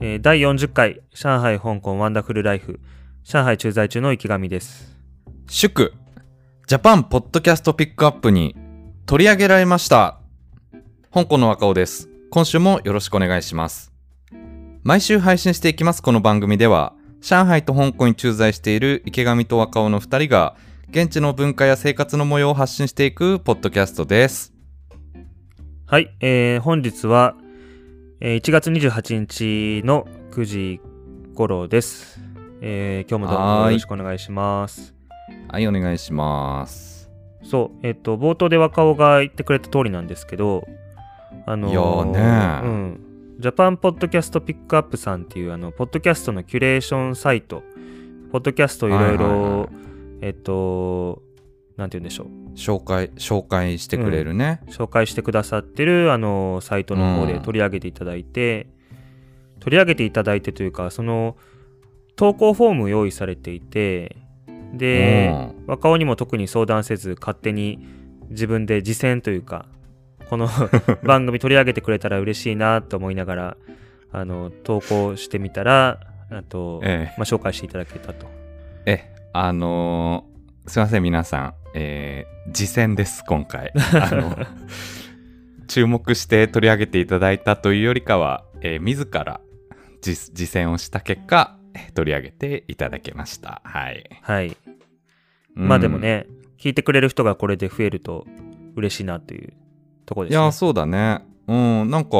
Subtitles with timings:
[0.00, 2.78] えー第40回上海香港ワンダフルライフ。
[3.24, 4.96] 上海駐在中の池上です。
[5.48, 5.92] 祝
[6.68, 8.54] ジャパンポッドキャストピックアップに
[9.06, 10.20] 取り上げられました。
[11.12, 12.08] 香港の若尾です。
[12.30, 13.92] 今週もよろしくお願いします。
[14.84, 20.54] 毎週配信していきますこの番組では上海と香港に駐在している池上と若尾の2人が
[20.90, 24.54] 現地の文化や生活の模様を発信していくポッドキャストです。
[25.86, 27.34] はい、えー本日は、
[28.20, 30.80] えー1月28日の9時
[31.34, 32.20] 頃です、
[32.60, 34.94] えー今日もどうもよろしくお願いします。
[35.48, 37.10] はいお願いします。
[37.44, 40.66] そうえっ、と冒頭で若尾が言ってくれた通りなんですけど
[41.46, 43.04] あのいやーねうん。
[43.38, 47.62] ジャパンポッドキャストピックアップさんっていうあのポッドキャストのキュレーションサイト
[48.32, 49.68] ポッドキャストいろいろはい。
[50.22, 51.22] えっと
[51.76, 57.42] なんて言うんでしょう紹介紹介してくれるね、紹介してくださってるあのサイトの方でうん。
[57.42, 58.66] 取り上げていただいて、
[59.60, 61.36] 取り上げていただいてというかその
[62.16, 64.16] 投稿フォーム用意されていて
[64.74, 65.32] で、
[65.66, 67.78] 若尾にも特に相談せず勝手に
[68.30, 69.66] 自分で実践というか
[70.28, 70.48] この
[71.04, 73.56] 番組取り上げてくれたら嬉しいなと思いながら
[74.10, 76.00] あの投稿してみたら
[76.30, 77.14] あと、ええ。
[77.16, 78.26] まあ、紹介していただけたと。
[78.84, 80.38] えあのー
[80.68, 83.72] すいません皆さんえー、次戦です今回。
[83.94, 84.36] あの
[85.68, 89.40] 注目して取り上げていただいたというよりかは、えー自ら
[90.00, 93.62] 実実践をした結果えー取り上げていただけました。
[93.64, 94.56] はい、はい、
[95.56, 96.26] うんまあでもね
[96.58, 98.26] 聞いてくれる人がこれで増えると
[98.74, 99.52] 嬉しいなという
[100.04, 100.42] ところですね。
[100.42, 101.20] いやそうだね。
[101.46, 102.10] うんなんか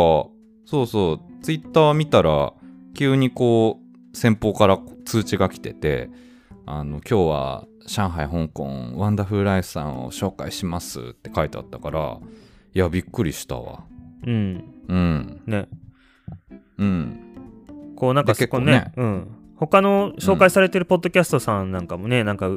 [0.67, 1.43] そうそう。
[1.43, 2.53] ツイッター見たら
[2.95, 3.81] 急にこ
[4.13, 6.11] う先方から通知が来てて
[6.65, 12.19] あの今日は上海香港ワンダフルライフさんを紹介しますって書いてあったから
[12.75, 13.85] いやびっくりしたわ。
[14.27, 14.65] うん。
[14.89, 15.43] うん。
[15.47, 15.69] ね。
[16.77, 17.21] うん。
[17.97, 22.49] こうなんかでそこね結構うん、他の紹介されてるポッドキャストさんなんかもね、なんか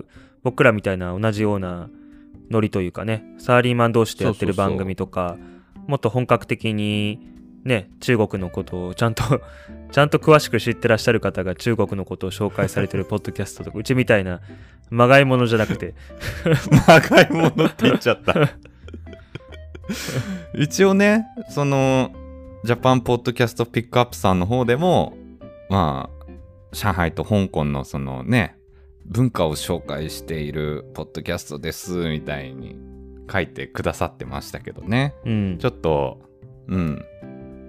[0.44, 1.90] 僕らみたいな同じような
[2.52, 5.38] ノリというかねサラリーマン同士でやってる番組とか
[5.88, 7.20] もっと本格的に
[7.64, 9.24] ね中国のことをちゃんと
[9.92, 14.42] ちゃんと詳しく知ってらっしゃる方が中国のことを紹介されてるポッドキャストとかうちみたいな
[14.92, 15.96] まがいものじゃなくて。
[16.88, 18.36] まがいものって言っちゃった。
[20.54, 22.12] 一応ねその
[22.64, 25.18] ジャパンポッドキャストピックアップさんの方でも
[25.70, 26.32] まあ
[26.72, 28.56] 上海と香港のそのね
[29.06, 32.78] 文化を紹介しているポッドキャストですみたいに
[33.32, 35.16] 書いてくださってましたけどね。
[35.26, 35.58] うん。
[35.58, 36.20] ちょっと
[36.68, 37.06] うん。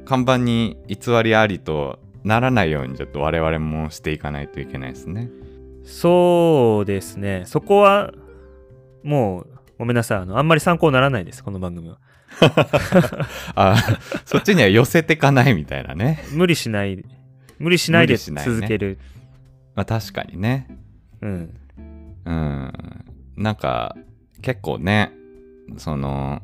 [0.04, 5.30] 看板に偽りありとならないようにちょっと我々もしていかないといけないですね
[5.84, 7.44] そうですね。
[7.46, 8.12] そこは
[9.02, 9.46] もう
[9.78, 10.18] ごめんなさい。
[10.18, 11.42] あのあんまり参考にならないです。
[11.42, 11.98] この番組は。
[13.54, 13.76] あ
[14.24, 16.24] そっちには寄せてかないみたいなね。
[16.32, 17.04] 無理しない。
[17.58, 18.98] 無理しないで続ける、
[19.74, 20.68] まあ確かにね。
[21.20, 21.54] うん。
[22.24, 22.72] うん。
[23.36, 23.96] なんか
[24.40, 25.12] 結構ね
[25.76, 26.42] その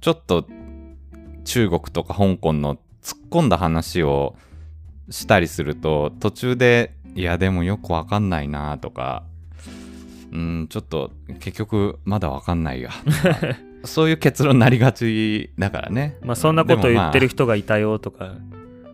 [0.00, 0.46] ちょっと
[1.44, 4.36] 中国とか香港の突っ込んだ話を
[5.10, 9.24] したりすると途中でいやでもよくわかんないなとか。
[10.32, 16.16] うんちょっと結局まだわかんないやとかそういう結論になりがちだからね。
[16.22, 18.34] まあそんなこと言ってる人がいたよとか、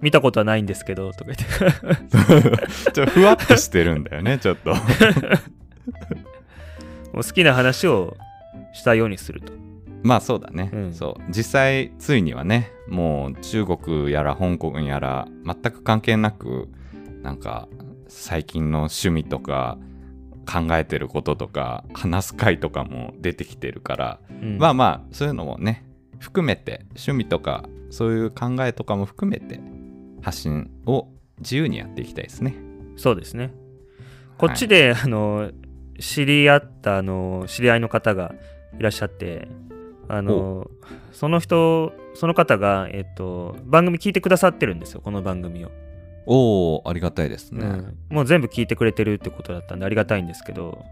[0.01, 1.45] 見たことはないんですけどとか言って。
[2.93, 4.75] ちょっとふわっとしてるんだよねちょっと。
[4.77, 4.81] も
[7.15, 8.17] う好きな話を
[8.73, 9.53] したようにすると。
[10.03, 10.93] まあそうだね、うん。
[10.93, 11.23] そう。
[11.31, 16.69] 実際ついにはねもう中国やら香港やら全く関係なく
[17.23, 17.69] なんか
[18.13, 19.79] 最近の趣味とか
[20.47, 24.59] 考えてることとか話す回とかも出てきてるから、うん。
[24.59, 25.85] まあまあそういうのもね
[26.19, 29.61] 含めて趣味とかそういう考えとかも含めて
[30.21, 31.09] 発信を
[31.39, 32.55] 自由にやっていきたいですね。
[32.97, 33.53] そうですね。
[34.39, 35.51] こっちで、あの
[35.99, 38.35] 知り合ったあの知り合いの方が
[38.79, 39.49] いらっしゃって
[40.09, 40.69] あの
[41.13, 45.71] その人その方が、えっと、番組聞いてくださってるんですよこの番組を、
[46.27, 47.99] おおありがたいですね、うん。
[48.11, 50.85] もう全部聞いてくれてるってことだったんでありがたいんですけど。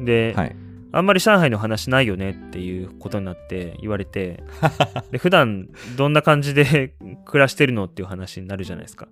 [0.00, 0.56] で、はい。
[0.92, 4.42] あんまり上海の話ないよねっていうことになって言われて。
[5.10, 6.94] で普段どんな感じで
[7.26, 9.08] 暮らしてるのっていう話になるじゃないですか。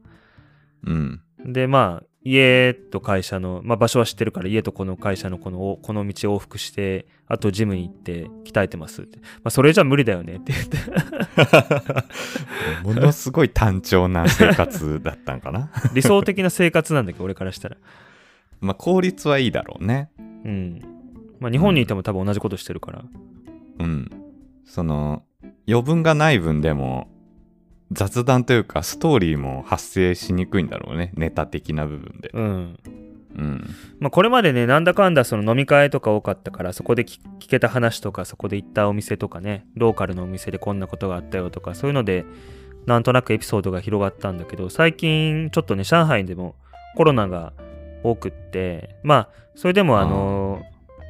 [0.85, 9.03] うんでまあ家と会社の、まあ、場所は知ってるから家とこの会社のこのこの道を往復してあとジムに行って鍛えてます。
[9.03, 10.37] って、まあ、それじゃ無理だよね。
[10.37, 10.79] って言って。
[12.85, 15.71] ものすごい単調な生活だったんかな。
[15.95, 17.77] 理想的な生活なんだけど俺からしたら。
[18.61, 20.11] まあ効率はいいだろうね。
[20.19, 20.81] うん。
[21.41, 23.05] まあ日本にいても多分同じことしてるから。
[23.81, 24.11] うん。
[24.65, 25.25] その
[25.67, 27.09] 余分がない分でも
[27.93, 31.13] 雑談というかストーリーも発生しにくいんだろうね。
[31.15, 32.31] ネタ的な部分で。
[32.33, 32.79] うん。
[33.37, 33.71] うん。
[33.99, 42.25] まあ、これまでね、なんだかんだその飲み会とか多かったから、そこで聞聞けた話とか、そこで行ったお店とかね、ローカルのお店でこんなことがあったよとか、そういうので、
[42.87, 46.57] なんとなくエピソードが広がったんだけど、最近ちょっとね、上海でも
[46.97, 47.53] コロナが
[48.03, 50.63] 多くって、まあ、それでもあの、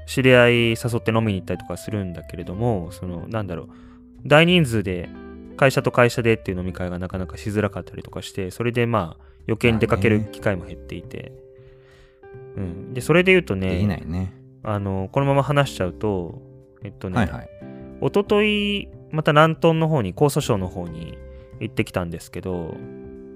[0.07, 3.69] 知り合い誘って飲みに行ったりとかするんだけれども、その、なんだろう、
[4.25, 5.09] 大人数で、
[5.63, 11.33] 会社と会社でっていう飲み会がなかなかしづらかったりとかして、それでまあ、余計に出かける機会も減っていて、
[12.57, 12.95] うん。
[12.95, 14.33] で、それで言うとね、できないね。
[14.65, 16.43] あの、このまま話しちゃうと、
[16.83, 17.49] えっとね、はいはい。
[18.01, 21.17] 一昨日また南東の方に、江蘇省の方に
[21.61, 22.75] 行ってきたんですけど、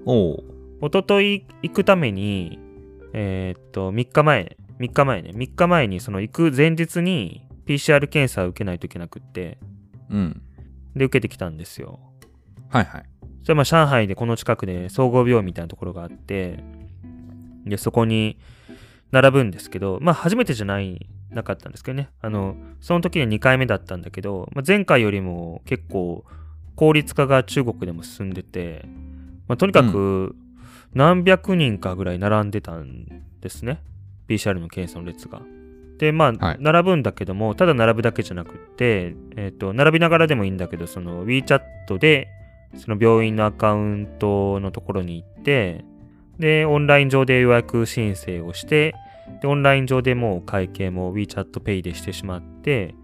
[0.05, 0.43] おお
[0.81, 2.59] 一昨日行くために、
[3.13, 9.57] えーっと、3日前、3日前ね、3日前にその行く前日に PCR 検査を受けないといけなくって、
[10.09, 10.41] うん。
[10.93, 11.99] で、受けてきたんですよ。
[12.69, 13.05] はいはい
[13.47, 16.59] それまあ上海でこの近くで総合病院みたいなところがあって、
[17.65, 18.37] で、そこに
[19.11, 22.09] 並ぶんですけど、まあ初めてじゃない、なかったんですけどね。
[22.21, 26.25] あの、その時は2回目だったんだけど、まあ、前回よりも結構
[26.75, 28.85] 効率化が中国でも進んでて、
[29.47, 30.35] まあ、とにかく
[30.93, 33.81] 何百人かぐらい並んでたんですね。
[34.27, 35.41] PCR の検査の列が。
[35.99, 42.27] で、まあ、はい並ぶんだけども、ただ並ぶだけじゃなくって、えっ、と、並びながらでもいいんだけど、その WeChat で、
[42.75, 45.85] その病院のアカウントのところに行って、
[46.39, 48.93] で、オンライン上で予約申請をして、
[49.41, 52.95] で、オンライン上でもう会計も WeChatPay でしてしまって、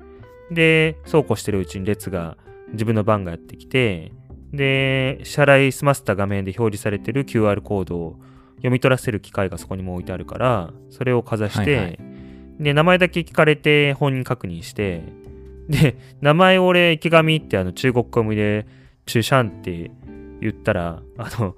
[0.52, 2.38] で、そうこうしてるうちに列が
[2.74, 4.12] 自分の番がやってきて、
[4.52, 8.20] で、支払い済ませた画面で表示されてる QR コードを
[8.58, 12.00] 読み取らせる機械がそこにも置いてあるから、それをかざして、はいはい。
[12.60, 15.02] で、名前だけ聞かれて本人確認して、
[15.68, 18.68] で、名前俺池上ってあの中国語で
[19.06, 19.92] チュシャンって
[20.42, 21.56] 言ったら、あの、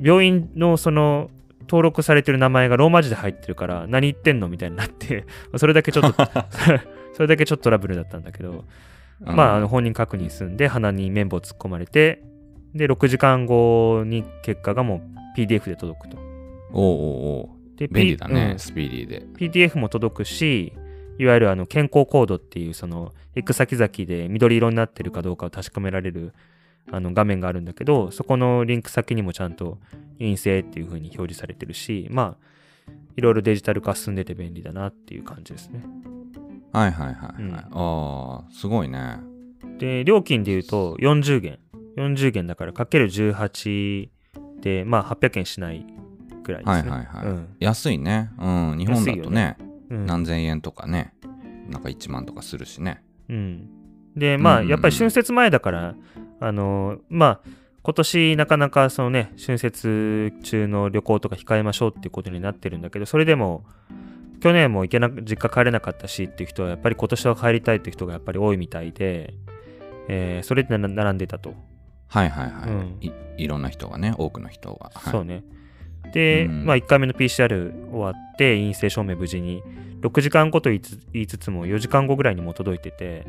[0.00, 1.30] 病院のその
[1.62, 5.26] 登録されてる名前がローマ字で入ってるから何言ってんのみたいになって、
[5.56, 6.24] それだけちょっと、
[7.14, 8.64] それだけちょっとトラブルだったんだけど、
[9.20, 12.22] うんまあ、あの本人確認済んで鼻に綿棒突っ込まれて、
[12.74, 15.02] で、6時間後に結果がも
[15.36, 16.18] う PDF で届くと。
[16.72, 17.78] おうおうおう。
[17.78, 18.58] で、便利だね、うん。
[18.58, 19.22] スピーディーで。
[19.36, 20.72] PDF も届くし、
[21.18, 26.32] いわゆるあの健康コードっていうその行く先々で緑色になってるかどうかを確かめられる
[26.90, 29.78] あの画面があるんだけど、そこのリンク先にもちゃんと
[30.18, 35.82] 陰性っていう風に表示されてるし、まあ、いろいろデジタル化進んでて便利だなっていう感じですね。
[36.72, 37.54] はいはいはいはい、うん。
[37.54, 39.18] ああすごいね。
[39.78, 41.58] で、料金で言うと40元。
[41.96, 44.08] 40元だからかける18
[44.60, 45.86] で、まあ800円しない
[46.42, 46.90] くらいですね。
[46.90, 47.26] はいはいはい。
[47.26, 47.56] うん。
[47.60, 48.30] 安いね。
[48.38, 49.56] うん日本だとね。
[49.60, 51.14] うん何千円とかね。
[51.68, 53.02] なんか1万とかするしね。
[53.28, 53.68] うん。
[54.16, 54.58] で、まあ、うん。
[54.60, 55.94] うんうんやっぱり春節前だから、
[56.40, 57.48] あの、まあ、
[57.82, 63.64] 今年なかなかそのね、春節中の旅行とか控えましょうっていうことになってるんだけど、それでも、
[64.40, 69.34] 去年も行けな実家帰れなかったしっていう人は、やっぱり今年は帰りたいっていう人がやっぱり多いみたいで、
[70.08, 71.54] えーそれでな並んでたと。
[72.08, 72.96] はいはいはい、うん。
[73.00, 75.44] いいろんな人がね多くの人が、はい、そうね。
[76.12, 76.64] で、うん。
[76.64, 79.62] まあ1回目の PCR 終わって陰性証明無事に
[80.00, 83.26] 6時間後と言いつ言いつつも4時間後ぐらいにもう届いてて、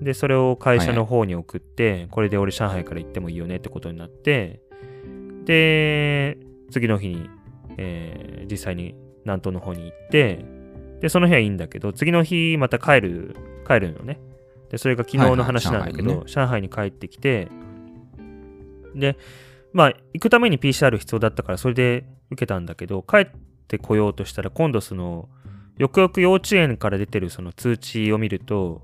[0.00, 4.60] で、それを会社の方に送って、これで俺上海から行ってもいいよねってことになって、
[5.44, 6.38] で、
[6.70, 7.30] 次の日に、
[7.78, 8.94] えー実際に
[9.24, 10.44] 南東の方に行って、
[11.00, 14.20] で、その日はいいんだけど、次の日また帰る、帰るのね。
[14.70, 17.48] で、それが昨日の話なんだけど、はいはい上海に帰ってきて、
[18.94, 19.16] で、
[19.72, 23.26] まあ、行くために PCR 必要だったから、それで受けたんだけど、帰っ
[23.68, 25.28] てこようとしたら、今度その、
[25.78, 28.82] よくよく幼稚園から出てるその通知を見ると、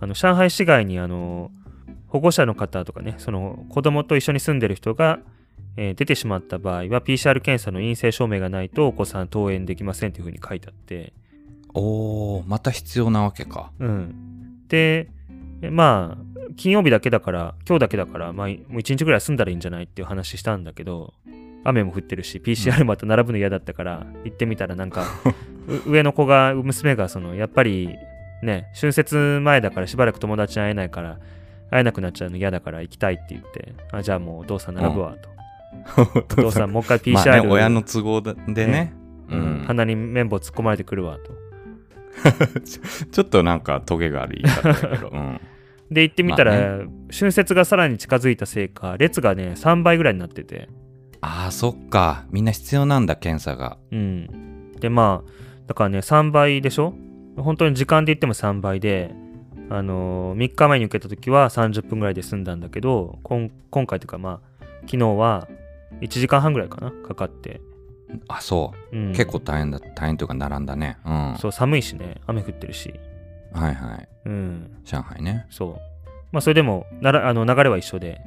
[0.00, 1.50] あの、上海市外にあの、
[2.08, 5.20] 保護者の方とかね、その子供と一緒に住んでる人が、
[5.76, 11.12] えー出てしまった場合は PCR 検査の陰性証明がないとお子さん登園できませんっていうふうに書いてあって、
[11.72, 14.64] おーまた必要なわけかうん。
[14.68, 15.08] で、
[15.62, 21.14] えまあ、金曜日だけだから、今日だけだから、まあ、もう一日ぐらい住んだらいいんじゃないっていう話したんだけど、
[21.64, 25.06] 雨も降ってるし、PCR また並ぶの嫌だったから、行ってみたらなんか、
[25.86, 27.96] う上の子が、娘が、その、やっぱり、
[28.42, 31.18] ね、春節前だからしばらく友達に会えないから、
[31.70, 35.28] 会えなくなっちゃうの嫌だから行きたいって言って、あ、じゃあもうお父さん並ぶわと。
[36.18, 36.70] お父さん。
[36.70, 38.34] もう一回 PCR、まあね親の都合で
[38.66, 38.92] ね。
[39.30, 39.62] ううん。
[39.62, 41.32] ん、鼻に綿棒突っ込まれてくるわと。
[42.60, 45.40] ちょっとなんかトゲがある言い方だけど、うん、
[45.94, 50.68] で、行ってみたら、ま春節がさらに近づいたせいか、列がね、3倍ぐらいになってて。
[51.22, 52.26] ああそっか。
[52.30, 53.78] みんな必要なんだ検査が。
[53.90, 54.72] うん。
[54.80, 55.30] で、まあ、
[55.66, 56.92] だからね、3倍でしょ？
[57.36, 59.14] 本当に時間で言っても3倍で、
[59.70, 65.48] あの3日前に受けた時は30分ぐらいで済んだんだけど今今回というかまあ昨日は
[66.02, 67.62] 1時間半ぐらいかなかかって、
[68.28, 69.12] あそう、うん。
[69.12, 70.98] 結構大変だ大変というか並んだね。
[71.06, 71.36] うん。
[71.40, 72.92] そう寒いしね雨降ってるし
[73.54, 74.08] はいはい。
[74.26, 74.76] うん。
[74.84, 75.46] 上海ね。
[75.50, 75.76] そう。
[76.32, 78.20] まあそれでもならあの流れは一緒で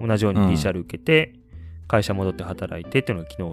[0.00, 0.48] 同じようにうん。
[0.50, 1.32] PCR 受けて、
[1.86, 3.48] 会社戻って働いてっていうのが昨日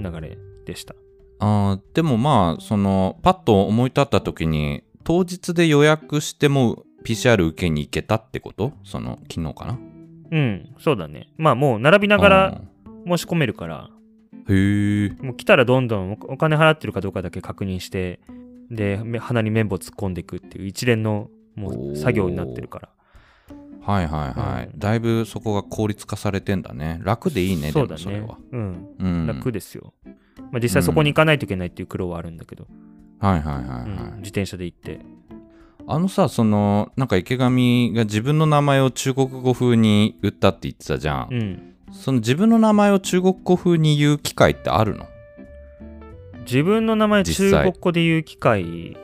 [0.00, 0.94] の流れでした。
[1.40, 8.72] あーでもまあそのパッと思い立った時に当日で予約しても PCR 受けに行けたってこと？
[8.84, 9.78] その昨日かな？
[10.30, 11.28] うんそうだね。
[11.36, 12.60] まあもう並びながら
[13.06, 13.88] 申し込めるから。
[13.90, 13.98] うん
[14.50, 18.18] へえもう来たらどんどんおお金払ってるかどうかだけ確認して
[18.70, 22.88] でめ鼻に綿棒突っ込んでいくっていう一連のもう作業になってるから。
[23.80, 24.78] はいはいはい、うん。
[24.78, 27.00] だいぶそこが効率化されてんだね。
[27.02, 28.02] 楽でいいねそうだね。
[28.02, 28.88] それは、うん。
[28.98, 29.94] うん、楽ですよ、
[30.52, 32.66] まあ、実際そこに行かないといけないっていう苦労はあるんだけど、
[33.18, 34.16] はいはいはいはい、うん。
[34.18, 35.00] 自転車で行って。
[35.86, 41.74] あのさそのなんか池上が自分の名前を中国語風に言ったって言ってたじゃん、うん。
[41.92, 45.06] その自分の名前を中国語風に言う機会ってあるの？
[46.48, 48.96] 自分の名前中国語で言う機会。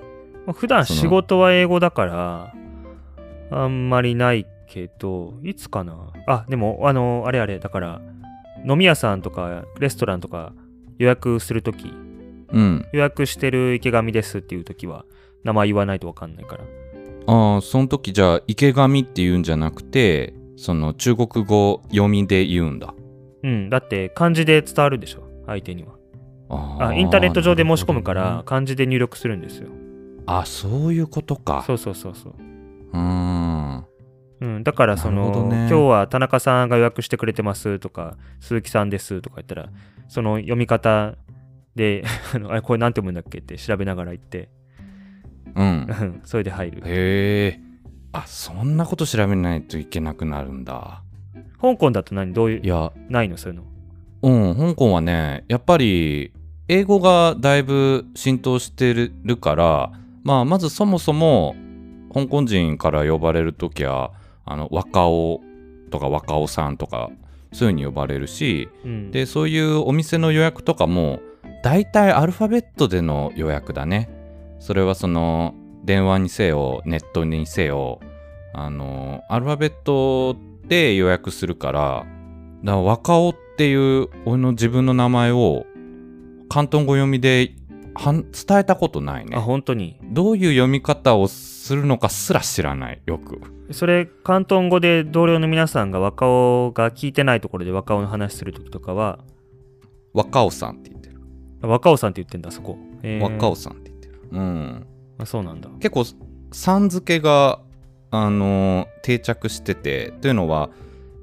[0.47, 2.55] まあ普段仕事は英語だから
[3.51, 6.11] あんまりないけどいつかな。
[6.27, 8.01] あでもあのあれあれだから
[8.67, 10.55] 飲み屋さんとかレストランとか
[10.97, 11.93] 予約するとき
[12.51, 12.87] うん。
[12.93, 15.05] 予約してる池上ですっていうときは
[15.43, 16.65] 名前言わないとわかんないから。
[17.27, 22.95] ああその時じゃあ池上って言うんじゃなくてその中国語読みで言うんだ。
[23.43, 25.94] うんだって漢字で伝わるでしょ相手には
[26.81, 29.69] あインターネット上で申し込むから漢字で入力するんですよ。
[30.27, 31.63] あそういうことか。
[31.67, 32.35] そうそうそうそう。
[32.93, 33.85] うーん。
[34.41, 35.69] うん、だからその、ね。
[35.69, 39.69] 今日は田中さんが予約してくれてますとか鈴木さんですとか言ったら
[40.09, 41.15] その読み方
[41.77, 44.49] で あのあれこれ何て読むんだっけって調べながら行って。
[45.55, 45.65] うん。
[45.65, 45.71] う
[46.05, 46.79] んそれで入る。
[46.85, 47.61] へえ
[48.13, 51.03] あそんなこと調べないといけなくなるんだ。
[51.61, 52.33] 香港だと何？
[52.33, 52.61] どういう？
[52.63, 52.93] いや。
[53.09, 53.37] ないの？
[53.37, 53.65] そういうの。
[54.23, 56.33] うん香港はねやっぱり
[56.69, 59.93] 英語がだいぶ浸透してるから
[60.23, 61.55] まあまずそもそも
[62.13, 64.13] 香港人から呼ばれる時は
[64.45, 65.41] あの若尾
[65.91, 67.11] とか若尾さんとか
[67.53, 69.11] そういう風に呼ばれるしうん。
[69.11, 71.21] でそういうお店の予約とかも
[71.63, 74.11] 大体アルファベットでの予約だね。
[74.59, 75.55] それはその
[75.85, 78.01] 電話にせよネットにせよ
[78.55, 82.07] あのアルファベットで予約するから
[82.63, 85.67] だから若尾っていう俺の自分の名前を
[86.55, 87.57] 広東語読みで
[87.97, 89.37] 伝えたことないあね。
[89.39, 89.99] 本当に。
[90.05, 93.41] どういう読み方をするのかすら知らないよく。
[93.73, 99.19] それ広東語で同僚の皆さんが若尾が聞いてないところで若尾の話する時とかは
[100.13, 101.21] 若尾さんって言ってる。
[101.63, 103.21] あ若尾さんって言ってんだそこ、えー。
[103.21, 104.21] 若尾さんって言ってる。
[104.31, 104.87] うん。
[105.19, 105.69] あそうなんだ。
[105.81, 106.05] 結構
[106.53, 107.59] さん付けが
[108.13, 110.71] あの定着しててというのは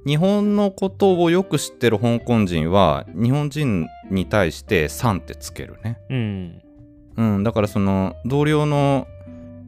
[0.05, 6.61] 日本のことをよく知ってる香港人は日本人に対して「さん」ってつけるね、うん。
[7.17, 9.07] うん、だからその同僚の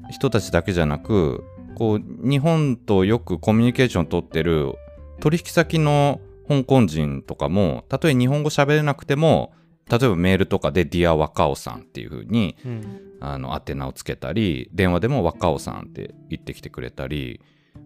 [0.09, 1.43] 人たちだけじゃなく
[1.75, 4.73] こう日本とよくコミュニケーション取ってる
[5.19, 9.53] 取引先の香港人とかもたとえ日本語喋れなくても
[9.89, 13.13] 例えばメールとかで「ディア若尾さん」っていう風にうん。
[13.25, 17.39] あの宛名をつけたり電話でも若尾さんって言ってきてくれたり、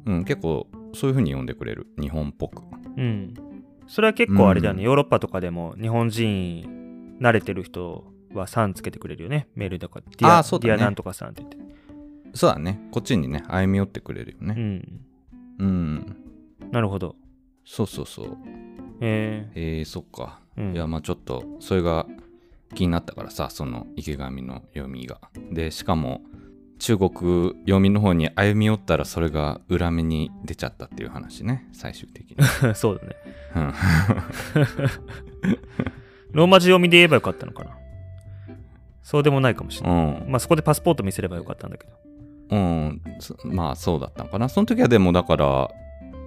[0.07, 2.63] うん、結構そういう風に呼んでくれる日本っぽく
[2.97, 3.33] うん。
[3.87, 9.47] それは結構あれだよね、うんヨーロッパとかでも日本人慣れてる人はさんつけてくれるよね。
[9.55, 10.01] メールとか。
[10.01, 11.57] ディアあーそうだねディアなんとかさんって言って。
[12.33, 15.01] そうだねこっちにね歩み寄ってくれるよねうん。
[15.59, 16.17] うん、
[16.71, 17.15] なるほど。
[17.65, 18.37] そうそうそう
[19.01, 20.75] ええー、そっか、ー、うん。
[20.75, 22.05] いやまあちょっとそれが
[22.75, 25.19] 気になったからさその池上の読みが
[25.51, 26.21] でしかも
[26.79, 32.37] 中国読みの方に歩み寄ったらそれが裏目に出ちゃったっていう話ね最終的に、
[32.75, 33.15] そうだね。
[33.55, 33.73] うん
[36.31, 37.77] ローマ字読みで言えばよかったのかな。
[39.01, 40.21] そうでもないかもしれない。
[40.21, 41.93] うんまあそこでパスポート見せればよかったんだけど。
[42.49, 44.49] うん、そまあそうだったのかな。
[44.49, 45.69] その時はでもだから、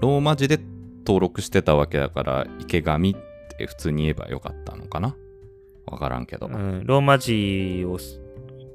[0.01, 0.59] ローマ字で
[1.07, 3.15] 登録してたわけだから、池上っ
[3.57, 5.17] て普通に言えばよかったのかな。
[5.87, 6.47] わからんけど。
[6.47, 8.20] うん、ローマ字をす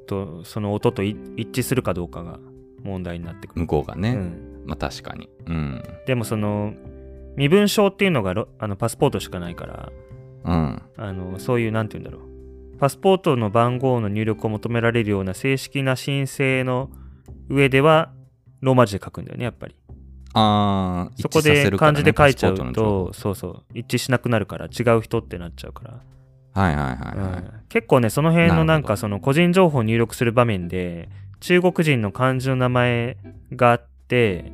[0.06, 2.40] とその音とい一致するかどうかが
[2.84, 3.62] 問題になってくる。
[3.62, 4.10] 向こうがね。
[4.10, 5.30] うん、まあ確かに。
[5.46, 5.84] うん。
[6.06, 6.74] でもその
[7.36, 9.92] 身分証っていうのがロあのパスポートしかないから
[10.46, 10.82] うん。
[10.98, 16.90] あのそういうなんて言うんだろうパスポートの番号の入力を求められるような正式な申請の
[17.50, 18.12] 上では
[18.62, 19.76] ローマ字で書くんだよねやっぱり
[20.34, 26.02] あーそこで漢ね字で書いちゃうとそうそう一致しなくなるから違う人ってなっちゃうから、
[26.56, 27.42] はいはいはいはい。
[27.42, 27.52] うん。
[27.70, 31.10] 結構ねその辺のなんかその個人情報を入力する場面で
[31.42, 33.18] 中国人の漢字の名前
[33.54, 34.52] があって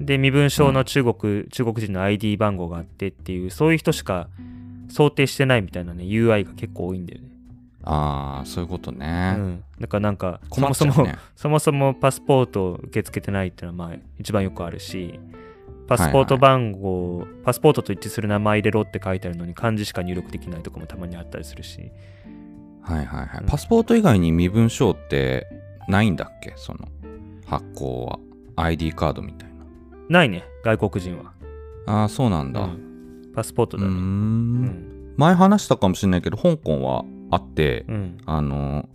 [0.00, 4.28] で身分証の中国、中国人の ID 番号があってっていうそういう人しか
[4.88, 7.28] 想定してないみたいなね UI が結構多いんだよね。
[7.82, 15.18] ああそういうことうね、ん、だからなんかそ困もそも、そもそもパスポートを受け付けてないっていうのはまあ一番よくあるし
[15.90, 21.90] パスポート番号、パスポートと一致する名前入れろって書いてあるのに漢字しか入力できないとかもたまにあったりするし。
[22.82, 23.40] はいはいはい。
[23.40, 25.48] うんパスポート以外に身分証って
[25.88, 26.52] ないんだっけ？
[26.54, 26.78] その
[27.44, 28.20] 発行は。
[28.54, 29.50] ID カードみたい
[30.08, 30.24] な。
[30.24, 30.44] いね。
[30.64, 31.32] 外国人は、
[31.86, 33.32] なああそうなんだ、うん。
[33.34, 33.88] パスポートだね。
[33.88, 34.64] うん。
[34.64, 35.14] ん。
[35.16, 38.18] 前話したかもしれないけど香港はあって、うん。
[38.26, 38.88] あの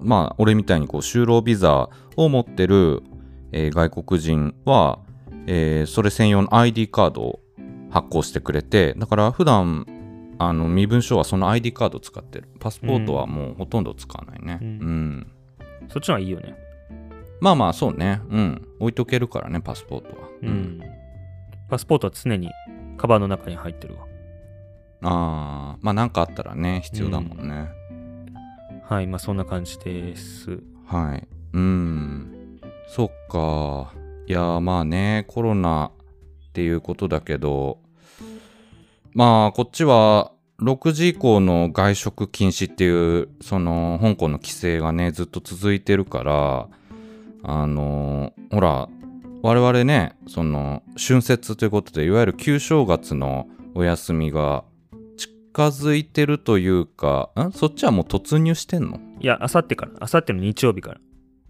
[0.00, 3.02] まあ俺みたいにこう就労ビザを持ってる、
[3.50, 5.00] えー外国人は、
[5.46, 7.40] えーそれ専用の ID カードを
[7.90, 9.86] 発行してくれてだから普段
[10.38, 12.48] あの身分証はその ID カードを使ってる。
[12.60, 14.58] パスポートはもうほとんど使わないね。
[14.60, 14.70] ううん。
[15.20, 15.26] ん、
[15.88, 16.54] そっちの方がいいよね。
[17.40, 18.20] まあまあそうね。
[18.28, 18.68] うん。
[18.80, 20.28] 置いとけるからねパスポートは。
[20.42, 20.80] うん、
[21.70, 22.50] パスポートは常に
[22.98, 24.02] カバンの中に入ってるわ。
[25.02, 27.68] ああまあなんかあったらね必要だもんね、
[28.84, 30.60] はいまあそんな感じです。
[30.86, 31.28] はい。
[31.52, 32.60] うん。
[32.88, 33.92] そっか。
[34.28, 35.92] いや、まあね、コロナ
[36.48, 37.78] っていうことだけど、
[39.14, 46.68] まあ、こっちは6時以降の外食禁止っていう、その、香港の規制がね、ずっと続いてるから、
[47.44, 48.88] あの、ほら、
[49.42, 54.64] 我々ね、その、春節ということで、いわゆる旧正月のお休みが
[55.16, 57.52] 近づいてるというか、ん？
[57.52, 58.98] そっちはもう突入してんの？
[59.20, 59.92] いやあさってから。
[60.00, 61.00] あさっての日曜日から。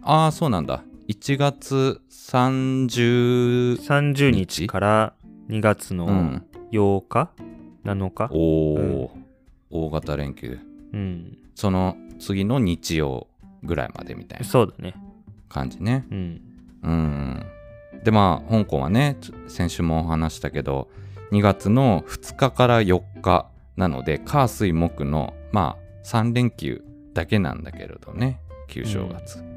[0.03, 0.83] ああ、そうなんだ。
[1.09, 4.67] 1月30 30日？
[4.67, 5.13] から
[5.49, 6.45] 2月のうん。
[6.73, 7.31] 8日、
[7.85, 8.29] 7日？
[8.33, 9.11] おお、
[9.71, 10.59] 大型連休。
[10.93, 13.29] うんその次の日曜
[13.63, 14.97] ぐらいまでみたいなそうだね
[15.49, 16.05] 感じね。
[16.11, 16.41] うん
[16.83, 17.47] うん。
[18.03, 20.89] で、まあ、香港はね、つ先週も話したけど、
[21.31, 26.83] 2月の2日から4日なので、火水木の、まあ、3連休
[27.15, 29.56] だけなんだけれどね、旧正月。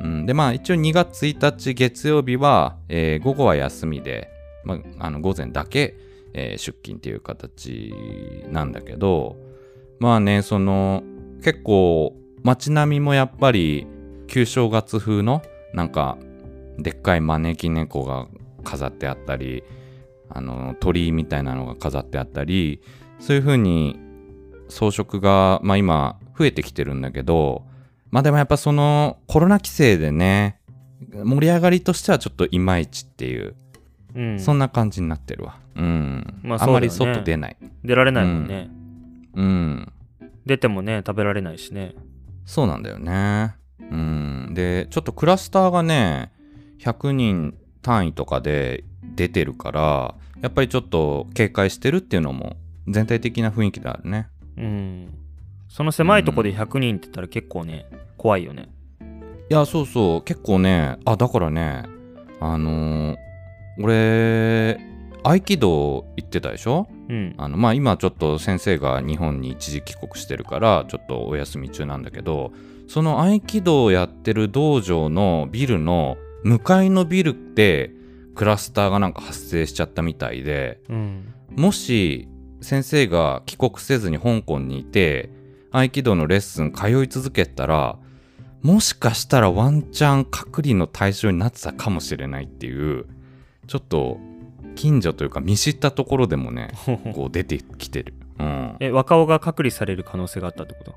[0.00, 0.26] うん。
[0.26, 4.30] で、まあ、一応2月1日月曜日は、えー午後は休みで、
[4.64, 5.96] まあ、あの午前だけ、
[6.34, 7.94] えー出勤っていう形
[8.50, 9.36] なんだけど、
[9.98, 11.02] まあね、その、
[11.42, 13.86] 結構、街並みもやっぱり、
[14.26, 16.18] 旧正月風の、なんか、
[16.78, 18.26] でっかい招き猫が
[18.64, 19.64] 飾ってあったり、
[20.28, 22.80] あの、鳥居みたいなのが飾ってあったり、
[23.18, 23.98] そういう風に
[24.68, 27.64] 装飾が、まあ今、増えてきてるんだけど、
[28.16, 30.58] まあでもやっぱそのコロナ規制でね、
[31.12, 33.54] 盛り上がりとしてはちょっといまいちっていう、
[34.14, 35.58] うんそんな感じになってるわ。
[35.74, 36.40] うん。
[36.42, 37.58] まああんまり外出ない。
[37.84, 38.70] 出られないもんね、
[39.34, 39.92] うん。
[40.46, 41.94] 出てもね食べられないしね
[42.46, 43.54] そうなんだよね。
[43.80, 44.54] うん。
[44.54, 46.32] で、ちょっとクラスターがね、
[46.80, 52.56] 100人単位とかで出てるから、やっぱりちょっと警戒してるっていうのも
[52.88, 54.28] 全体的な雰囲気であるね。
[54.56, 55.25] うん
[55.68, 58.68] その狭いとこで100人って言ったら結構ね怖いよね。
[59.50, 61.84] いや、そうそう、結構ね、あ、だからね、
[62.40, 63.16] あのー
[63.78, 64.78] 俺、
[65.22, 66.88] 合気道行ってたでしょ？
[67.08, 67.34] うん。
[67.36, 72.52] あのまあ今ちょっと先生が日本に一時帰国してるからちょっとお休み中なんだけど
[72.88, 77.90] その合気道をやってる道場のビルの向かいのビルって
[78.34, 81.34] クラスターがなんか発生しちゃったみたいでうん。
[81.50, 82.28] もし
[82.62, 85.30] 先生が帰国せずに香港にいて
[85.78, 87.96] 合気道のレッスン通い続けたら
[88.62, 93.06] もしかしたらワンチャン隔離の対象になってたかもしれないっていう
[93.66, 94.18] ちょっと
[94.74, 96.72] 近所というか見知ったところでもね
[97.14, 100.94] こう出てきてる、うん、え若尾が隔離される可能性があったってこと？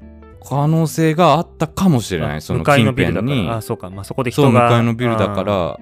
[0.47, 3.49] 可能性があったかもしれなあいその近辺に。
[3.49, 3.89] あそうか。
[3.89, 4.69] まあそこで人が。
[4.69, 5.79] かいのビルだかあら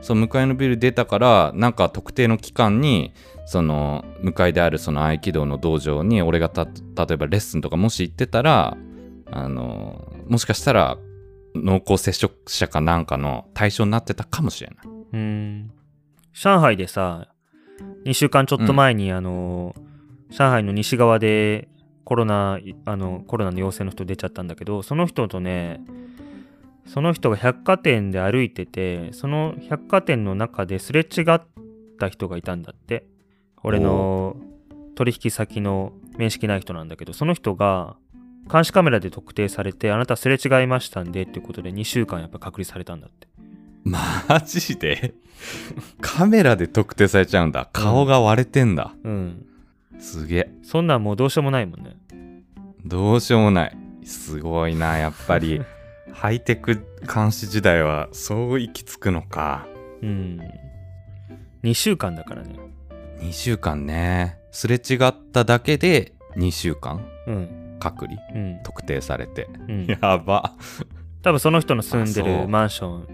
[0.00, 3.12] そう向かいのビル出たからなんか特定の期間に
[3.46, 6.70] その向かいであるその合気道の道場に俺がた例
[7.14, 8.76] えばレッスンとかもし行ってたら
[9.30, 10.98] あのもしかしたら
[11.54, 14.86] 濃厚接触者かなんかの対象になってたかもしれない。
[14.86, 15.70] ーうん。
[16.32, 17.28] 上海でさ
[18.06, 19.74] 2週間ちょっと前に、あの
[20.30, 21.68] 上海の西側で
[22.04, 25.80] コロナあのコロナの陽性の人出ちゃったんだけどその人とね
[26.86, 31.42] その人が百貨店で歩いててその百貨店の中ですれ違っ
[31.98, 33.06] た人がいたんだって
[33.64, 34.36] 俺の
[34.94, 37.96] 取引先の面識ない人なんだけどその人が
[38.50, 43.28] 監視カメラで特定されてあなたすれ違いましたんでっていうことで2週間やっぱ隔離されたんだって。
[43.84, 44.00] マ
[44.44, 45.14] ジで？
[46.00, 47.68] カメラで特定されちゃうんだ。
[47.72, 49.46] 顔が割れてんだ、うん。
[49.98, 50.50] すげえ。
[50.62, 51.96] そんなんもうどうしようもないもんね。
[52.84, 53.76] どうしようもない。
[54.04, 55.60] すごいなやっぱり。
[56.12, 59.66] ハイテク監視時代はそう行き着くのか。
[60.02, 60.40] うん。
[61.64, 62.56] 2週間だからね。
[63.22, 64.38] 2週間ね。
[64.50, 67.06] すれ違っただけで2週間？
[67.26, 67.76] うん。
[67.78, 68.18] 隔離？
[68.34, 68.62] うん。
[68.64, 69.48] 特定されて。
[69.68, 70.54] うん、やば。
[71.22, 73.08] 多分その人の住んでるマンション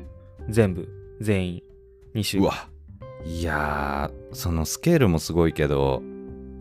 [0.49, 0.89] 全部、
[1.21, 1.63] 全員、
[2.15, 2.45] 2週間。
[2.45, 2.55] うわ。
[3.25, 6.03] いやー、そのスケールもすごいけど、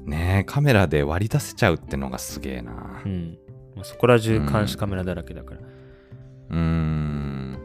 [0.06, 3.08] ねえ、カメラで割り出せちゃうってのがすげえなう。
[3.08, 3.38] ん。
[3.84, 5.62] そこら中監視カメラだらけだから。
[6.50, 7.58] うーん。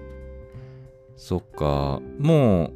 [1.16, 2.00] そっか。
[2.18, 2.72] もう、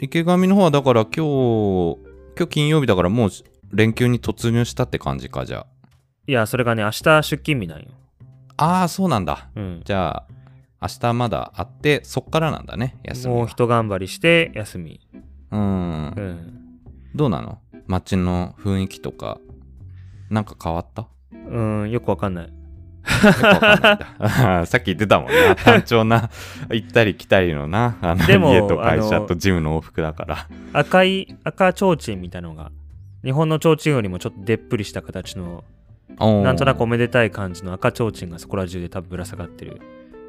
[0.00, 1.98] 池上の方はだから今日、
[2.36, 3.30] 今日金曜日だからもう
[3.72, 5.66] 連休に突入したって感じか、じゃ
[6.26, 7.88] いや、それがね、明日出勤日なんよ。
[8.56, 8.80] あ。
[8.80, 9.50] ああ、そうなんだ。
[9.54, 9.80] うん。
[9.84, 10.26] じゃあ、
[10.82, 13.38] 明日まだあって、そっからなんだね、休みは。
[13.40, 15.00] もう一頑張りして休み。
[15.50, 15.60] うん
[16.16, 16.20] う。
[16.20, 16.78] ん。
[17.14, 17.58] どうなの？
[17.86, 19.38] 街の雰囲気とか、
[20.30, 21.08] なんか変わった？
[21.32, 22.52] うん、よくわかんない。
[24.66, 25.56] さっき言ってたもんな。
[25.56, 26.30] 単調な、
[26.70, 27.96] 行ったり来たりのな。
[28.00, 30.48] あのでも家と会社とジムの往復だから。
[30.72, 32.70] 赤い、赤提灯みたいなのが、
[33.24, 35.64] 日本の提灯よりもちょっとでっぷりした形の、
[36.18, 39.80] なんとなくおめでたい感じの赤提灯がそこら中で多分ぶら下がってる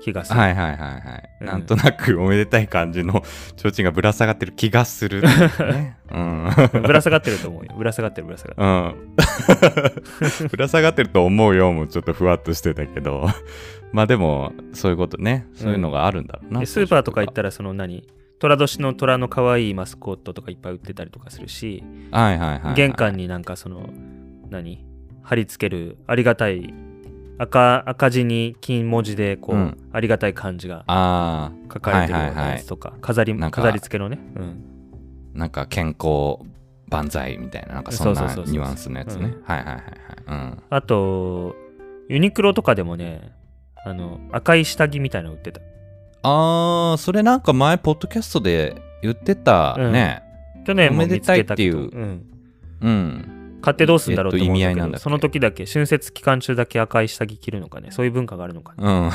[0.02, 0.40] 気がする。
[0.40, 1.30] はいはいはいはい。
[1.42, 3.24] うんなんとなくおめでたい感じの
[3.58, 5.98] 提灯がぶら下がってる気がする、ね。
[6.12, 6.50] うん。
[6.84, 7.74] ぶら下がってると思うよ。
[7.78, 10.02] ぶら下がってるぶら下がって
[10.42, 10.48] うん。
[10.50, 13.28] ぶら下がってると思うよもちょっとふわっとしてたけど。
[13.92, 15.48] まあでも、そういうことね。
[15.54, 16.54] そういうのがあるんだろうる。
[16.54, 16.60] な。
[16.62, 17.48] でスーパーとか行ったら。
[17.48, 18.08] らその何？
[18.40, 22.76] 虎年の虎の可愛いマスコットとかいっぱい売ってたりとかするし、はいはいはいはい。
[22.76, 23.90] 玄関になんかその
[24.50, 24.86] 何？
[25.24, 26.74] 貼り付けるありがたい
[27.42, 29.78] 赤赤字に金文字でこう、うん。
[29.92, 34.64] ありがたい漢字があ書かれてるやつとか、飾りなんか飾り付けのね、うん、
[35.36, 36.38] あ、なんか健康
[36.90, 39.26] 万歳みたいな、なんかそんなニュアンスのやつね。
[39.26, 39.44] うん。
[39.44, 39.84] はいはいはいはい。
[40.28, 40.64] うん。
[40.70, 41.56] あと
[42.10, 43.32] ユニクロとかでもね
[43.84, 45.62] あの赤い下着みたいなの売ってた。
[46.24, 50.22] あー、それなんか前、ポッドキャストで言ってたね。
[50.64, 51.78] 去年も見つけたっていう。
[51.78, 52.26] うん、
[52.82, 53.31] うん。
[53.62, 55.04] 買ってどうすんだろうと思うんだけど、えっと意味合いなんだっけ？
[55.04, 59.12] その時だけ春節期間中だけ赤い下着着るのかねそういう文化があるのかねうん。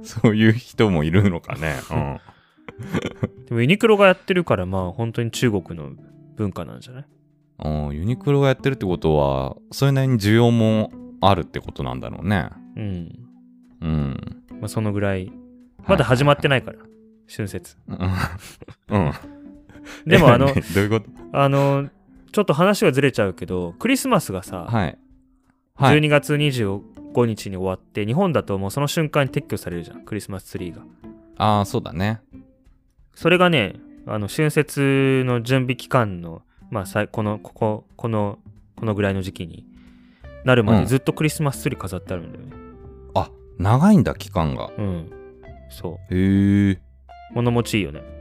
[0.04, 1.74] そういう人もいるのかね。
[1.90, 2.20] うん。
[3.46, 5.90] でもユニクロがやってるからまあ本当に中国の
[6.36, 7.04] 文化なんじゃない？
[7.64, 12.50] うんユニクロがやってるってことは、それなりに需要もあるってことなんだろうね。
[12.76, 13.18] うん
[13.80, 14.20] うん。
[14.60, 15.32] まあそのぐらい
[15.88, 16.78] まだ始まってないから、
[17.34, 17.98] 春節うん。
[18.90, 19.12] うん。
[20.06, 21.06] でもあのえ どういうこと？
[21.32, 21.88] あの
[22.38, 24.96] ちょっと話はずれちゃうけどクリスマスがさ、はい。
[25.74, 25.98] はい。
[25.98, 30.82] 12月25日に終わって日本だともうその瞬間に撤去されるじゃんクリスマスツリーが
[31.36, 32.20] ああ、そうだね。
[33.12, 33.74] それがね
[34.06, 38.38] あの春節の準備期間のまあこのこここの
[38.76, 39.66] このぐらいの時期に
[40.44, 42.52] なるまうんでずっとクリスマスツリー飾ってあるんだよね
[43.16, 44.70] あ、長いんだ、期間が。
[44.78, 45.10] うん、
[45.70, 46.70] そへえ。
[46.74, 46.80] う
[47.34, 48.17] 物持ちいいよね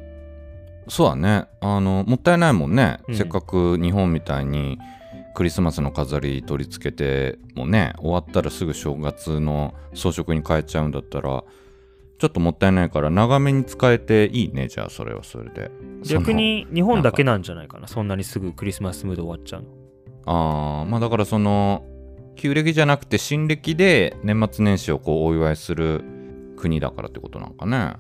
[0.88, 1.46] そうだね。
[1.62, 3.00] あの、もったいないもんね。
[3.08, 4.78] うんせっかく日本みたいに
[5.36, 11.44] クリスマスの飾り取り付けてもね、終わったらすぐ正月の装飾に変えちゃうんだったら、
[12.20, 15.70] ちょっともったいないから長めに使えていいね、じゃあそれはそれで。
[16.04, 17.88] 逆に日本だけなんじゃないかな？
[17.88, 19.68] そんなにすぐクリスマスムード終わっちゃうの。
[20.26, 21.86] ああ、まあだからその、
[22.36, 26.04] 旧暦じゃなくて新暦で年末年始をこうお祝いする
[26.56, 27.94] 国だからってことなんかね。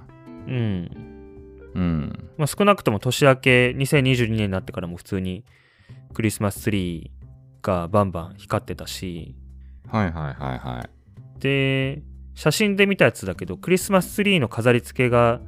[0.47, 1.16] うん
[1.77, 2.29] うん。
[2.37, 5.45] まあ、少なくとも年明け2022年になってからも普通に
[6.13, 9.35] クリスマスツリーがバンバン光ってたし
[9.89, 11.39] はいはいはいはい。
[11.39, 12.01] で
[12.33, 15.39] 写真で見たやつだけどクリスマスツリーの飾り付けが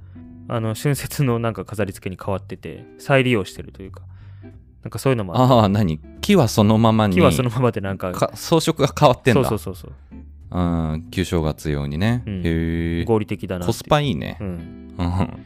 [0.47, 4.01] あの春節のなんか飾り付けに変わってて再利用してるというか
[4.83, 5.99] なんかそういうのもあっああ、何？
[6.21, 7.15] 木はそのままに。
[7.15, 9.43] た木はそのままでなんかか装飾が変わってんだ。
[9.47, 10.19] そうそうそうそう
[10.51, 10.59] う
[10.97, 12.23] ん、旧正月用にね。
[12.25, 13.05] うんへえ。
[13.05, 14.43] 合理的だなコスパいいねう。
[14.43, 14.47] ん、
[14.97, 15.45] うん。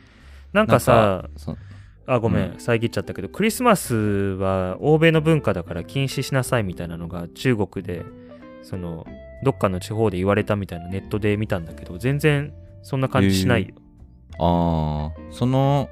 [0.54, 1.58] なんかさそ
[2.06, 8.04] あごめん、う遮っちゃったけどクリスマスは欧米の文化だから禁止しなさいみたいなのが中国で
[8.62, 9.06] その
[9.44, 13.76] どっかの地方で言われたみたいなネットで見たんだけど全然そんな感じしないよ、
[14.40, 15.90] ああ、その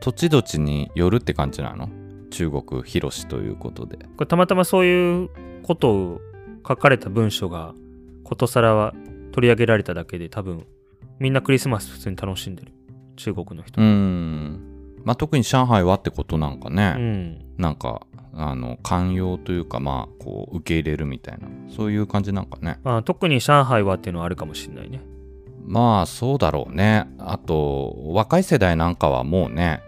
[0.00, 1.88] 土地土地によるって感じなの？
[2.30, 3.96] 中国広しということで。
[3.96, 5.30] これたまたまそういう
[5.62, 6.20] ことを
[6.66, 7.74] 書かれた文章が
[8.24, 8.92] ことさらは
[9.32, 10.66] 取り上げられただけで多分
[11.18, 12.72] みんなクリスマス普通に楽しんでる
[13.16, 14.60] 中国の人うん。
[15.04, 16.90] まあ、特に上海はってことなんかうね。
[16.90, 22.78] んなんか、あの、寛容というか、まあ、こう、受け入れるみたいな、そういう感じなんかね。
[22.82, 25.00] まあ、特に上海はっていうのはあるかもしれないね
[25.66, 27.06] まあ、そうだろうね。
[27.18, 29.82] あと、若い世代なんかはもうね、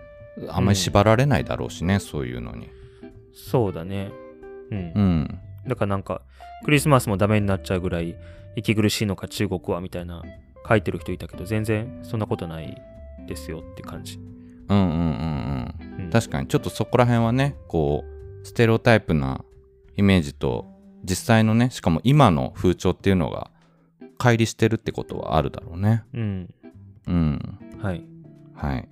[0.48, 2.68] あんまり縛られないだろうしね、そういうのに。
[3.32, 4.10] そうだね
[4.70, 5.38] うんうん。
[5.66, 6.22] だからなんか
[6.64, 8.16] クリスマスもダメになっちゃうぐらい
[8.56, 10.22] 息苦しいのか中国はみたいな
[10.68, 12.80] 書いてる人いたけど、全然そんなことない
[13.26, 14.18] ですよって感じ。
[14.68, 16.04] うんうんうんうん。
[16.04, 18.04] うん、確かにちょっとそこら辺はねこ
[18.42, 19.44] うステレオタイプな
[19.96, 20.66] イメージと
[21.04, 23.50] 実際のねしかも今の風潮っていうのが
[24.18, 26.54] 乖離してるってことはあるだろうねうん。
[27.06, 28.04] うんはい。
[28.54, 28.88] はい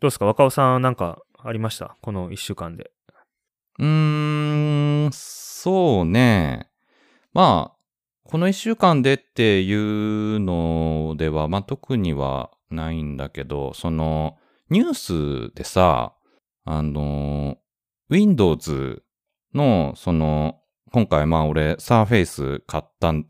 [0.00, 0.26] どうですか？
[0.26, 1.96] 若尾さんなんかありました？
[2.00, 2.90] この1週間で。
[3.80, 6.68] うーんそうね
[7.32, 7.77] まあ
[8.28, 14.36] この1週間でっていうのでは、まあ、特にはないんだけどその
[14.68, 16.12] ニュースでさ
[16.66, 17.56] あの
[18.10, 19.02] Windows
[19.54, 20.60] のその
[20.92, 23.28] 今回まあ俺 Surface 買ったんけ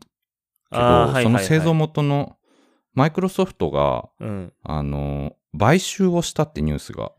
[0.71, 2.35] ど、あーはいはいはいその製造元の
[2.93, 4.53] マイクロソフトがうん。
[4.63, 7.11] あの買収をしたってニュースが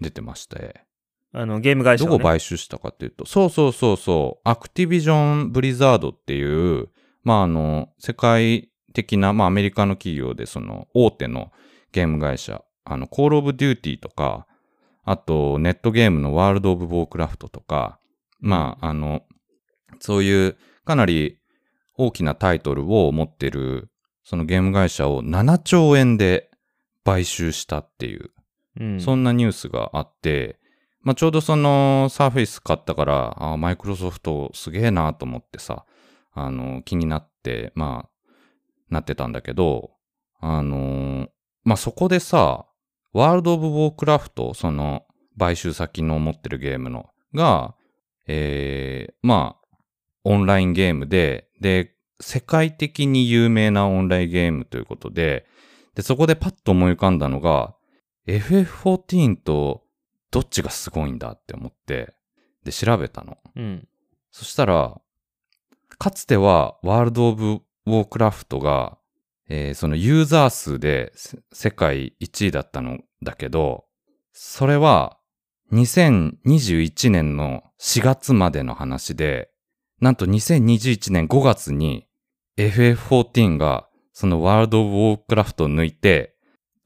[0.00, 0.84] 出てまして
[1.32, 2.12] あの、ゲーム会社を、ね。
[2.14, 6.88] どこ買収したかっていうと、そうそうそうそう、アクティビジョン・ブリザードっていう、
[7.22, 11.52] まああの、世界的な、まあアメリカの企業で、その大手の
[11.92, 14.46] ゲーム会社、あの、コール・オブ・デューティーとか、
[15.04, 17.98] あと、ネットゲームのワールド・オブ・ウォークラフトとか、
[18.40, 19.22] まああの、
[19.98, 21.38] そういうかなり
[21.96, 23.90] 大きなタイトルを持ってる、
[24.24, 26.50] そのゲーム会社を7兆円で
[27.04, 28.30] 買収したっていう、
[28.78, 29.00] うん。
[29.00, 30.58] そんなニュースがあって、
[31.02, 35.84] まあ、ちょうどそのサーフェイス買ったから、あマイクロソフトすげえなと思ってさ、
[36.32, 38.32] あの、気になって、まあ、
[38.90, 39.90] なってたんだけど、
[40.40, 41.28] あの
[41.64, 42.66] まあ、そこでさ、
[43.12, 45.04] ワールド・オブ・ウォークラフト、その、
[45.38, 47.74] 買収先の持ってるゲームの、が、
[48.26, 49.76] えー、まあ、
[50.24, 55.46] オンラインゲームで、で、世界的に有名なオンラインゲームということで、
[55.94, 57.74] で、そこでパッと思い浮かんだのが、
[58.26, 59.82] FF14 と
[60.30, 62.14] どっちがすごいんだって思って、
[62.64, 63.38] で、調べたの。
[63.56, 63.88] うん。
[64.30, 65.00] そしたら、
[66.00, 68.96] かつてはワールド・オブ・ウォークラフトが、
[69.50, 73.84] えーそのユーザー数でせ世界1位だったのだけど、
[74.32, 75.18] それは
[75.74, 79.50] 2021年の4月までの話で、
[80.00, 82.06] なんと2021年5月に
[82.56, 86.34] FF14 がそのワールド・オブ・ウォークラフトを抜いて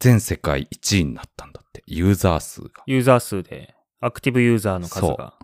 [0.01, 2.83] 全世界1位になったんだって、ユーザー数が。
[2.87, 5.35] ユーザー数で、アクティブユーザーの数が、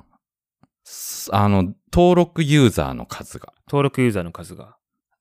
[0.82, 3.52] すあの、登録ユーザーの数が。
[3.70, 4.76] 登録ユーザーの数が。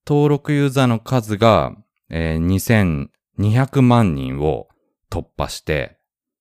[0.08, 1.76] 登録ユーザーの数が、
[2.10, 3.08] えー
[3.44, 4.68] 2200万人を
[5.12, 6.00] 突破して、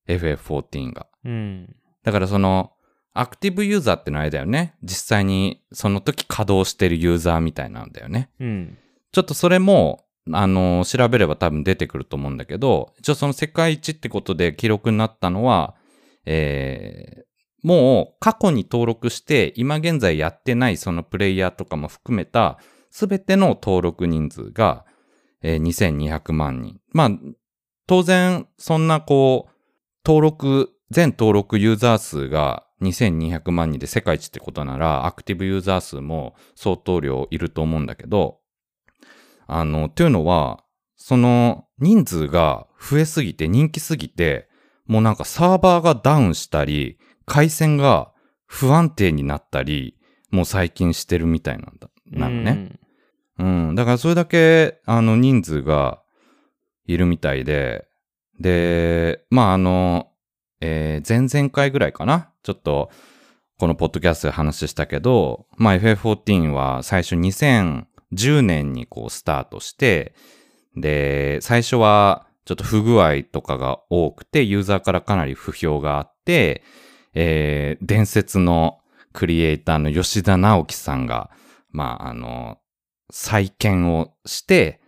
[0.08, 1.06] FF14 が。
[1.26, 1.76] うん。
[2.02, 2.72] だからその、
[3.12, 4.74] アクティブユーザーってのあれだよね。
[4.82, 8.30] 実際にその時稼働してるユーザーみたいなんだよね。
[8.40, 8.78] うん。
[9.12, 15.74] ちょっとそれも、あの、調べれば多分出てくると思うんだけど、一応その世界一ってことで記録になったのは、
[16.24, 17.27] えー
[17.62, 22.58] もう過去に登録して、今現在やってないそのプレイヤーとかも含めた、
[22.90, 24.84] すべての登録人数が、
[25.42, 26.80] えー2200万人。
[26.92, 27.10] まあ、
[27.86, 29.52] 当然、そんなこう、
[30.04, 38.38] 登録、全登録ユーザー数が2200万人で世界一ってことなら、アクティブユーザー数も相当量いると思うんだけど、
[39.46, 40.64] あの、というのは、
[40.96, 44.48] その人数が増えすぎて人気すぎて、
[44.86, 48.12] もうなんかサーバーがダウンしたり、回線が
[48.46, 49.96] 不安定になったり、
[50.30, 51.88] もう最近してるみたいなんだ。
[52.06, 52.72] なのね。
[53.38, 53.74] うん。
[53.74, 56.02] だからそれだけ、あの、人数が
[56.86, 57.86] いるみたいで、
[58.40, 60.10] で、まあ、あの、
[60.60, 62.32] えー前々回ぐらいかな？
[62.42, 62.90] ちょっと、
[63.58, 70.14] このポッドキャストで話したけど、まあ、FF14 は最初2010年にこうスタートして、
[70.76, 76.62] で、最初はちょっと不具合とかが多くて、ユーザーからかなり不評があって、
[77.14, 78.78] えー伝説の
[79.12, 81.30] クリエイターの吉田直樹さんが、
[81.70, 82.58] まあ、あの、
[83.10, 84.80] 再建をして、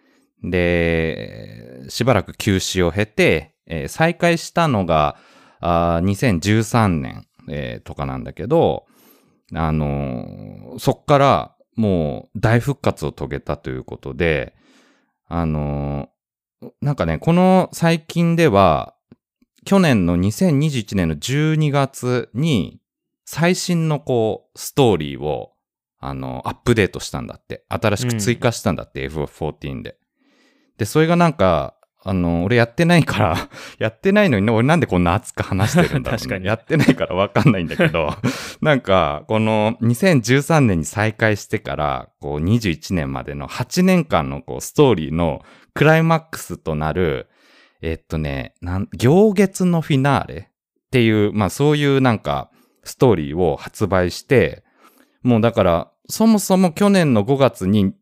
[0.43, 5.17] で、しばらく休止を経て、えー再開したのが、
[5.61, 8.87] あ2013年、えーとかなんだけど、
[9.55, 14.55] あのーそっからもう大復活を遂げたということで、
[15.27, 18.95] あのーなんかね、この最近では、
[19.65, 22.81] 去年の2021年の12月に、
[23.25, 25.53] 最新のこう、ストーリーを、
[25.99, 27.65] あの、アップデートしたんだって。
[27.69, 29.97] 新しく追加したんだって、FF14 で。
[30.79, 38.15] で、それがなんか、あの、俺やってないから、 やってないのに、俺なんでこんな熱く話してるんだろう、ね、確かにやってないからわかんないんだけど、
[38.63, 45.45] なんか、この2013年に再開してから、こう21年までの8年間のこうストーリーの
[45.75, 47.29] クライマックスとなる、
[47.83, 48.55] えっとね、
[48.97, 52.51] 行月のフィナーレっていう、まあそういうなんか
[52.85, 54.65] ストーリーを発売して、
[55.23, 57.95] もうだから、そもそも去年の5月に、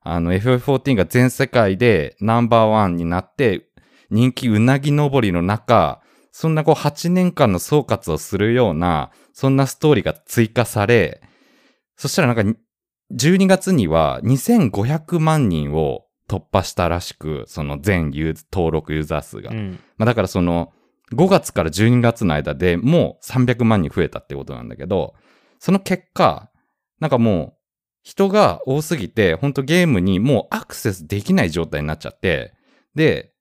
[0.00, 3.68] あの、FF14 が全世界でナンバーワンになって、
[4.10, 11.22] 人気うなぎ登りの中、そんなこう8年間の総括をするような、そんなストーリーが追加され、
[11.96, 12.58] そしたらなんか、
[13.12, 18.10] 12月には2500万人を突破したらしく、その全
[18.52, 19.50] 登録ユーザー数が。
[19.50, 19.78] うん。
[19.96, 20.72] まあ、だからその
[21.12, 25.14] 5月から12月の間でもう300万人増えたってことなんだけど、
[25.58, 26.50] その結果、
[27.00, 27.58] なんかもう
[28.02, 32.54] 人が多すぎて、ほんとゲームにもうアクセスできない状態になっちゃって、
[32.94, 33.32] で、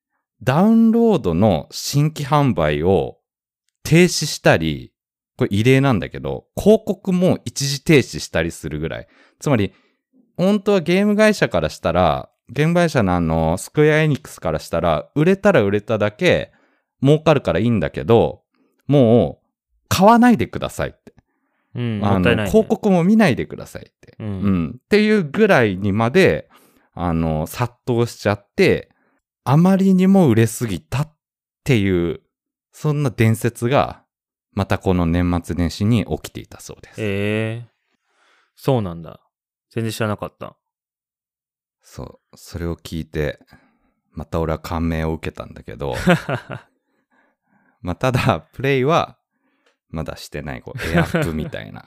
[0.42, 3.18] ダウンロードの新規販売を
[3.84, 4.94] 停止したり、
[5.38, 9.08] これ異例なんだけど、広告も一時停止したりするぐらい。
[9.40, 9.74] つまり、
[10.38, 16.52] 本当はゲーム会社からしたら、ゲーム会社のあの、スクエアエニックスからしたら、売れたら売れただけ
[17.02, 18.44] 儲かるからいいんだけど、
[18.88, 19.48] もう、
[19.88, 21.14] 買わないでくださいって。
[21.76, 22.02] うん。
[22.04, 22.48] あの、ね。
[22.50, 24.16] 広告も見ないでくださいって。
[24.20, 24.24] う。
[24.24, 24.72] うんん。
[24.72, 26.50] っていうぐらいにまで、
[26.94, 28.90] あの、殺到しちゃって、
[29.44, 31.14] あまりにも売れすぎたっ
[31.64, 32.22] ていう、
[32.72, 34.04] そんな伝説が、
[34.52, 36.96] またこの年末年始に起きていたそうです。
[37.00, 37.74] ええ
[38.56, 39.20] そうなんだ。
[39.72, 40.56] 全然知らなかった。
[41.84, 42.38] そう。
[42.38, 43.40] それを聞いて、
[44.14, 45.96] また俺は感銘を受けたんだけど、
[47.82, 49.20] まあ、ただ、プレイは、
[49.90, 51.86] まだしてない、こう、エアップみたいな、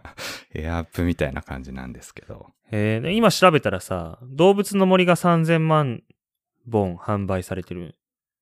[0.54, 2.52] エアップみたいな感じなんですけど。
[2.72, 6.02] えーで今調べたらさ、動物の森が3000万
[6.68, 7.96] 本販売されてる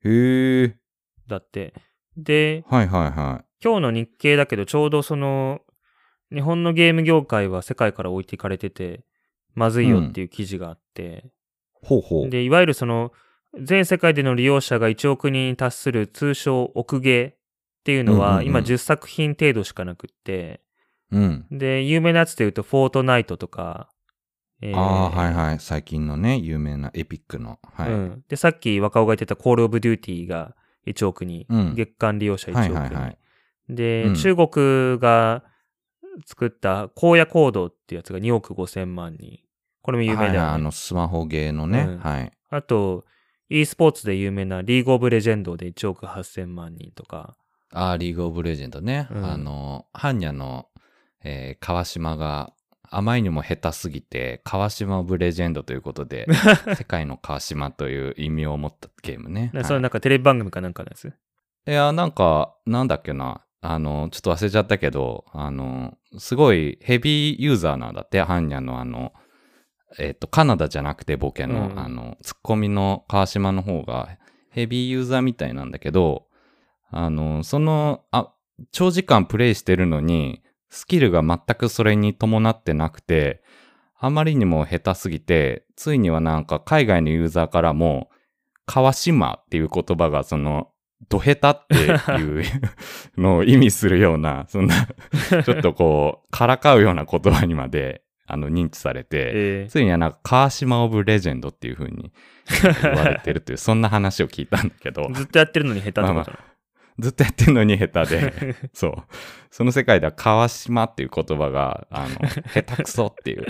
[0.05, 0.67] へえ。
[0.69, 0.81] ん
[1.27, 1.75] だって。
[2.17, 3.45] で、はいはいはい。
[3.63, 5.61] 今日の日経だけどちょうどその、
[6.33, 9.05] 日本のゲーム業界は世界から置いていかれてて、
[9.55, 11.25] まずいよっていう記事があって、
[11.83, 12.31] ほうほう。
[12.31, 13.13] で、いわゆるその、
[13.61, 17.37] 全世界での利用者が1億人に達する通称億ゲーっ
[17.85, 20.61] ていうのは、うんうんうん今10作品程度しかなくって、
[21.11, 21.47] うん。
[21.51, 23.91] で、有名なやつで言うと、フォートナイトとか、
[24.63, 25.59] えーああー、はいはい。
[25.59, 27.59] 最近のね、有名なエピックの。
[27.75, 27.91] はい。
[27.91, 28.25] うん。
[28.29, 30.55] で、さっき若尾が言ってたコールオブデューティーが
[30.87, 32.75] 1億人、うん月間利用者1億人。
[32.75, 33.19] はいはいはい
[33.69, 35.45] で、うん中国が
[36.27, 39.39] 作った荒野行動ってやつが2億5千万人。
[39.83, 40.39] これも有名だよね。
[40.39, 41.87] はいはいあの、スマホゲーのね。
[41.89, 42.33] うんはい。
[42.51, 43.05] あと、
[43.49, 47.37] e スポーツで有名なリーグオブレジェンドで1億8千万人とか。
[47.73, 49.09] あーリーグオブレジェンドね。
[49.11, 50.69] うんあの、ハンニャの、
[51.25, 52.53] えー川島が、
[52.95, 56.27] あまりにも下手すぎて、川島オブレジェンドということで、
[56.77, 59.51] 世界の川島という意味を持ったゲームね。
[59.55, 61.09] なそれはいなんかテレビ番組かなんかのやつ？
[61.67, 63.41] いや、なんか、なんだっけな。
[63.63, 69.13] あの、ちょっと忘れちゃったけど、あの、すごいヘビーユーザーなんだって、ハンニャのあの、
[69.99, 71.79] えっ、と、カナダじゃなくてボケの、うん。
[71.79, 74.09] あの、ツッコミの川島の方が
[74.51, 76.27] ヘビーユーザーみたいなんだけど、
[76.91, 78.33] あの、その、あ、
[78.73, 83.43] 長時間プレイしてるのに、スキルが全くそれに伴ってなくて、
[83.97, 88.11] あまりにも下手すぎて、ついにはなんか海外のユーザーからも、
[88.67, 90.72] 川島っていう言葉がその、
[91.09, 92.45] ドヘタっていう
[93.17, 94.87] のを意味するような、 そんな、
[95.45, 102.13] ちょっとこう、からかうような言葉にまで、あの、認知されて、えついにはなんか、川島オブレジェンドっていう風に
[102.83, 106.39] 言われてるという、そんな話を聞いたんだけどー、ずっとやってるのに下手ってことなの、
[106.99, 108.95] ずっとやってるのに下手で、 そう。
[109.51, 113.47] その世界では川島っていう言葉が、あの、下手くそっていう、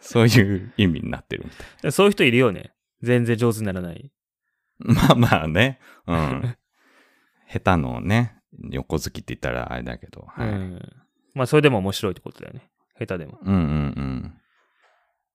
[0.00, 1.92] そういう意味になってるみたい。
[1.92, 2.72] そういう人いるよね。
[3.02, 4.10] 全然上手にならない。
[4.78, 6.56] まあまあね、うん。
[7.50, 8.36] 下手のね、
[8.70, 10.48] 横好きって言ったらあれだけど、はい。
[10.48, 10.80] うん。
[11.34, 12.70] まあ、それでも面白いってことだよね。
[12.98, 13.38] 下手でも。
[13.42, 14.34] うんうんうん。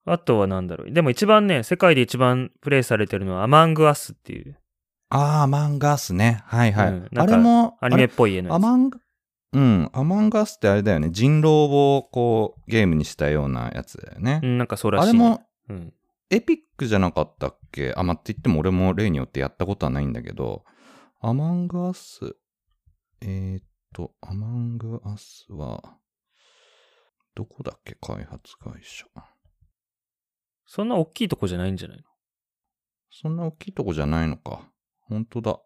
[0.05, 0.91] あとはなんだろう。
[0.91, 4.57] でも一番ね、世界で一番プレイされてるのはアマングアスっていう
[5.09, 6.41] ああ、アマンガスね。
[6.45, 6.87] はいはい。
[6.89, 8.99] うんなんかあれも、アニメっあぽい絵のアマンガ、
[9.53, 11.09] うん、アマンガスってあれだよね。
[11.11, 11.47] 人狼
[11.97, 14.39] をこう、ゲームにしたようなやつだよね。
[14.43, 15.19] うん、なんかそうらしい、ね。
[15.19, 15.93] あれも、うん。
[16.31, 17.91] エピックじゃなかったっけ？
[17.97, 20.63] あ、まって言っても俺も例によってやったことはないんだけど、
[21.21, 22.37] アマンガス、
[23.19, 25.97] えー、っと、アマンガスは、
[27.35, 27.95] どこだっけ？
[27.95, 29.05] 開発会社。
[30.65, 32.03] そんな大きいとこじゃないんじゃないの？
[33.11, 34.61] そんな大きいとこじゃないのか。
[35.01, 35.59] 本当だ。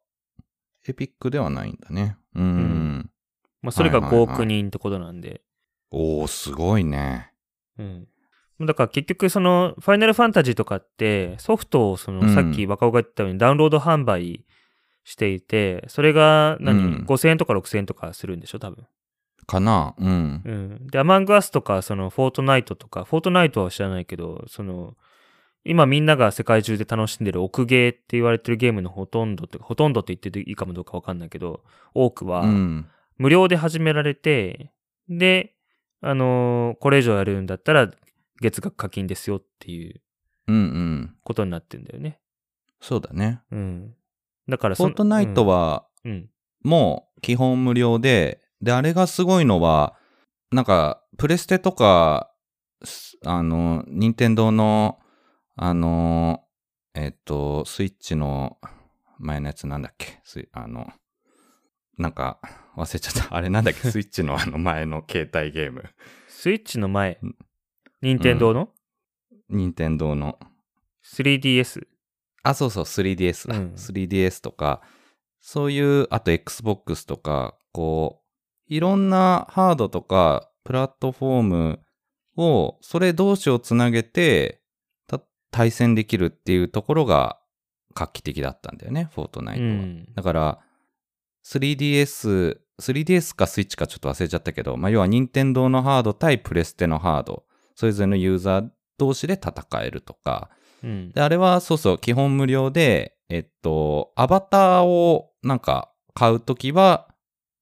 [0.88, 2.17] エピックではないんだね。
[2.34, 2.45] うーん。
[2.45, 3.11] うん
[3.61, 5.43] まあ、それが5はいはいはい億人ってことなんで。
[5.91, 7.32] おー、すごいね。
[7.78, 8.07] うん。
[8.61, 14.45] だから結局その、ファイナルファンタジーとかって、ソフトをその、うんさっき若尾が言ったようにダウンロード販売
[15.04, 18.60] していて、それが何、うん5000円とか6000円とかするんでしょ？
[18.60, 18.86] 多分。
[19.45, 19.93] かな？
[19.97, 20.41] うん。
[20.45, 20.88] うん。
[20.88, 24.95] で、アマングアスとか、その、フォートナイトとか、フォートナイトは知らないけど、その、
[25.66, 32.88] 今みんなが世界中で楽しんでる奥ゲーって言われてるゲームのほとんどって、ほとんどって言っていいかもどうかわかんないけど、多くはう、ん。
[33.18, 34.72] 無料で始められて、
[35.10, 35.56] で、
[36.01, 37.89] あのーこれ以上やるんだったら
[38.41, 40.01] 月額課金ですよっていう
[40.47, 41.16] うんうん。
[41.24, 42.20] ことになってんだよね。
[42.82, 43.41] そうだね。
[43.51, 43.93] うん。
[44.47, 46.29] だからフォートナイト、は、うん、うん。
[46.63, 49.97] もう基本無料で、で、あれがすごいのは、
[50.51, 52.31] なんか、プレステとか、
[52.83, 54.99] すあの、任天堂の、
[55.55, 56.43] あの、
[56.95, 58.57] えっと、スイッチの
[59.19, 60.21] 前のやつなんだっけ？
[60.51, 60.91] あの、
[61.97, 62.39] なんか、
[62.75, 63.33] 忘れちゃった。
[63.35, 63.79] あれなんだっけ？
[63.91, 65.83] スイッチのあの前の携帯ゲーム。
[66.27, 67.17] スイッチの前？
[67.21, 67.35] うん、
[68.01, 68.69] 任天堂の？
[69.49, 70.39] 任天堂の。
[71.03, 71.87] 3DS。
[72.43, 73.57] あ、そうそう、3DS だ。
[73.57, 74.81] うん 3DS とか、
[75.39, 78.21] そういう、あと Xbox とか、こ
[78.69, 81.79] う、いろんなハードとか、プラットフォーム
[82.37, 84.61] を、それ同士をつなげて、
[85.07, 85.21] た
[85.51, 87.39] 対戦できるっていうところが
[87.93, 89.69] 画期的だったんだよね、フォートナイトは。
[89.69, 90.13] うん。
[90.13, 90.59] だから、
[91.45, 97.43] 3DS、3DS かスイッチかちょっと忘れちゃったけど、まあ、要は任天堂のハード対プレステのハード、
[97.75, 100.49] それぞれのユーザー同士で戦えるとか、
[100.84, 101.11] うん。
[101.11, 107.07] で、あれはそうそう、基本無料で、えっと、アバターをなんか買うときは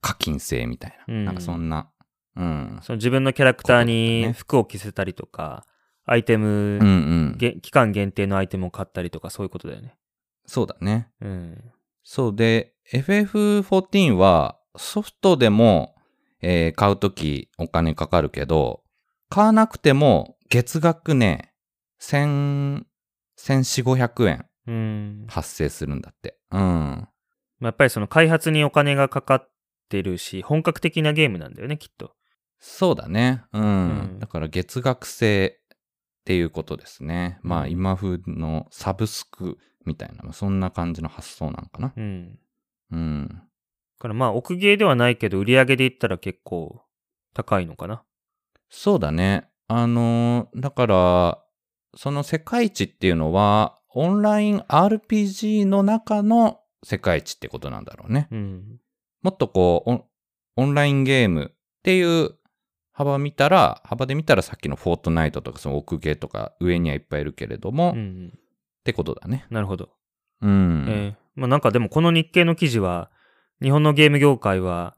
[0.01, 1.13] 課金制みたいな。
[1.13, 1.89] うんなんかそんな。
[2.35, 2.79] うん。
[2.81, 5.65] その自分のキャラクターに服を着せたりとか、
[6.05, 6.49] アイテム、う
[6.79, 6.85] んう
[7.33, 7.35] ん。
[7.37, 9.95] げ期間限定のアイテムを買ったりとか、そういうことだよね。
[10.45, 11.09] そうだね。
[11.21, 11.71] うん。
[12.03, 15.95] そうで、FF14 はソフトでも、
[16.41, 18.83] えー買うときお金かかるけど、
[19.29, 21.53] 買わなくても月額ね、
[21.99, 22.87] 千、
[23.41, 25.25] 千四五百円うん。
[25.27, 26.37] 発生するんだって。
[26.51, 26.59] うん。
[26.59, 27.07] ま
[27.61, 29.51] あやっぱりその開発にお金がかかっ
[29.89, 32.13] てるし、本格的なゲームなんだよね、きっと。
[32.59, 33.43] そうだね。
[33.53, 33.63] うん。
[33.63, 33.67] う
[34.17, 35.77] んだから月額制っ
[36.25, 37.39] ていうことですね。
[37.41, 41.93] まあうん今風のサブスクみたいな、まあそんな感じの発想なのかな。
[41.97, 42.39] うん。
[42.91, 43.27] うん。
[43.29, 43.35] だ
[43.97, 46.83] からまあ、奥ゲーではないけど、売り上げで言ったら結構
[47.33, 48.03] 高いのかな。
[48.69, 49.47] そうだね。
[49.67, 51.43] あのーだから、
[51.95, 58.27] その世界一っていうのは、オンライン RPG の中の世界一ってことなんだろうね。
[58.31, 58.79] うん。
[59.21, 60.03] もっとこう、
[60.55, 62.35] オンラインゲームっていう
[62.93, 68.39] 幅見たら、幅で見たらさっきのフォートナイトとかその奥ゲーとか上にはいっぱいいるけれども、っうん。
[68.83, 69.45] てことだね。
[69.49, 69.89] なるほど。
[70.41, 70.85] うん。
[70.89, 73.09] えーまあなんかでもこの日経の記事は、
[73.61, 74.97] 日本のゲーム業界は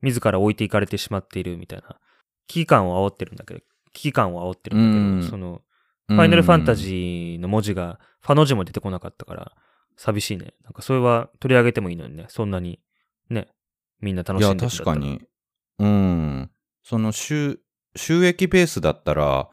[0.00, 1.98] 自ら置いていかれてしまっているみたいな、
[2.46, 3.60] 危機感を煽ってるんだけど、
[3.92, 5.60] 危機感を煽ってるんだけど、うんその、
[6.08, 9.52] フファイナルファンタジーの文字が、ファの字も出てこなかったから、
[9.96, 10.54] 寂しいね。
[10.64, 12.80] なんかそれは取り上げてもいいのにね、そんなに、
[13.30, 13.48] ね、
[14.00, 15.22] みんな楽いや、しんでるんだった確からに。
[15.78, 16.50] うん。
[16.82, 17.58] その収、
[17.96, 19.48] 収益ベースだったら、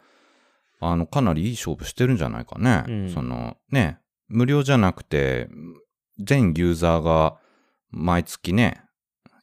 [0.82, 2.84] あの、かなりいい勝負してるんじゃないかね。
[2.88, 5.48] うんその、ね、無料じゃなくて、
[6.20, 7.38] 全ユーザーが
[7.92, 8.82] 毎月ね、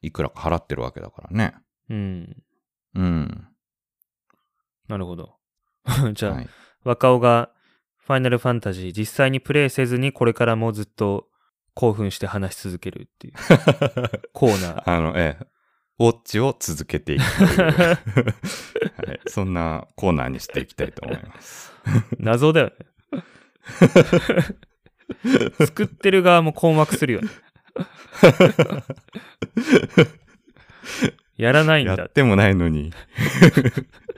[0.03, 1.55] いくらか払ってるわけだからね。
[1.89, 2.37] うん。
[2.95, 3.49] うん。
[4.89, 5.37] なるほど。
[6.15, 6.49] じゃあ、はい、
[6.85, 7.51] 若尾が
[7.99, 11.29] ファイナルファンタジー実際にプレイせずにこれからもずっと
[11.75, 13.35] 興奮して話し続けるっていう
[14.33, 14.83] コーナー。
[14.85, 15.47] あの、ええ、
[16.01, 17.95] ウォッチを続けていくという、 は
[19.15, 19.21] い。
[19.27, 21.73] そんなコーナーにしていきたいと思います。
[22.19, 22.87] 謎だよね。
[25.67, 27.29] 作ってる側も困惑するよね。
[31.37, 32.09] やらないんだやっ。
[32.09, 32.93] てもないのに。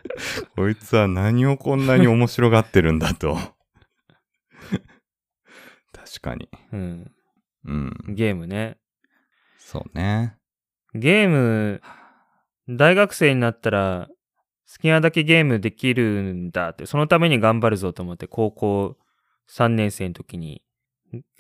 [0.57, 3.37] こいつは何をこんなに面白がってるんだと。
[5.93, 6.49] 確かに。
[6.73, 7.11] うん。
[7.65, 7.93] うん。
[8.09, 8.79] ゲームね。
[9.59, 10.37] そうね。
[10.95, 11.83] ゲーム、
[12.69, 14.09] 大学生になったら
[14.71, 18.97] 好きなだけゲームできるんだって、そのために頑張るぞと思って高校
[19.49, 20.63] 3年生の時に、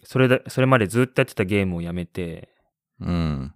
[0.02, 2.48] それだ、それまでずっとやってたゲームをやめて、
[3.00, 3.54] うん。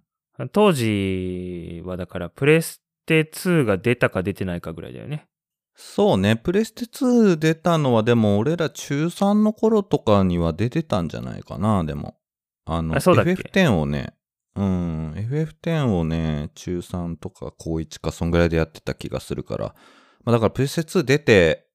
[0.51, 5.27] 当時はだからプレステ2が出たか出てないかぐらいだよね。
[5.75, 6.35] そうね。
[6.37, 12.17] プレステ2出たのは、でも俺ら中3の頃とかには出てたんじゃないかな、でも。
[12.65, 14.13] あの、あそうだっけ？FF10 をね、
[14.55, 19.75] うん、FF10 をね、中3とか高1か、そんぐらいでやってた気がするから。
[20.23, 21.67] まあ、だからプレステ2出て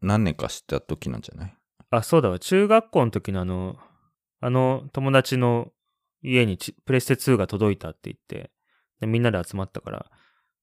[0.00, 1.54] 何年かした時なんじゃない？
[1.90, 2.38] あ、そうだわ。
[2.38, 3.76] 中学校の時のあの、
[4.40, 5.68] あの友達の
[6.22, 8.50] 家にちプレステ2が届いたって言って、
[9.00, 10.10] でみんなで集まったから、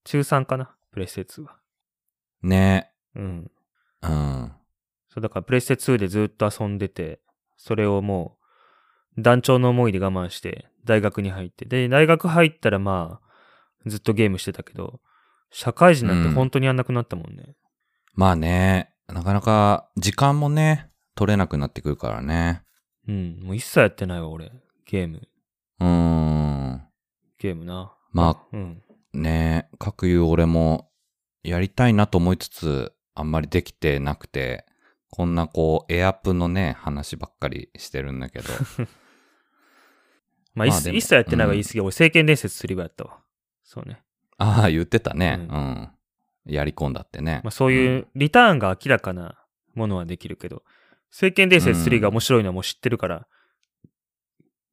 [0.04, 0.74] 中3かな？
[0.92, 1.56] プレステ2は。
[2.42, 3.50] ねうん。
[4.02, 4.52] うん。
[5.08, 7.20] そう、だからプレステ2でずっと遊んでて、
[7.56, 8.38] それをも
[9.16, 11.64] う、団長の思いで我慢して、大学に入って。
[11.64, 13.30] で、大学入ったらまあ、
[13.86, 15.00] ずっとゲームしてたけど、
[15.50, 17.56] 社会人なんて本当にやんなくなったもんね。
[18.14, 22.62] まあね、なかなか時間もね、取れなくなってくるからね。
[23.08, 23.40] うん。
[23.42, 24.52] もう一切やってないわ、俺。
[24.86, 25.28] ゲーム。
[25.80, 26.82] うーん。
[27.38, 27.92] ゲームな。
[28.12, 28.82] まうん。
[29.14, 30.90] あね、かくいう俺も
[31.42, 34.64] やりたいなと思いつつ、あんまりできてなくて、
[35.10, 38.48] こんなこう、エアプのね、話ばっかりしてるんだけど。
[40.54, 43.18] まあ、一切やってないが言い過ぎ、俺、聖剣伝説釣り場やったわ。
[43.62, 44.02] そうね。
[44.38, 45.38] ああ、言ってたね。
[45.38, 45.90] ううんん。
[46.46, 47.40] やり込んだってね。
[47.44, 49.44] まあ、そういうリターンが明らかな
[49.74, 50.64] ものはできるけど、
[51.10, 53.26] 聖剣伝説3が面白いのはもう知ってるから、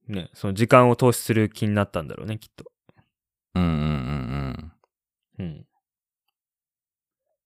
[0.07, 2.71] ね、その時間を投資する気になったんだろうね、きっと。
[3.55, 3.87] うんうんうんうん。
[5.39, 5.65] うん。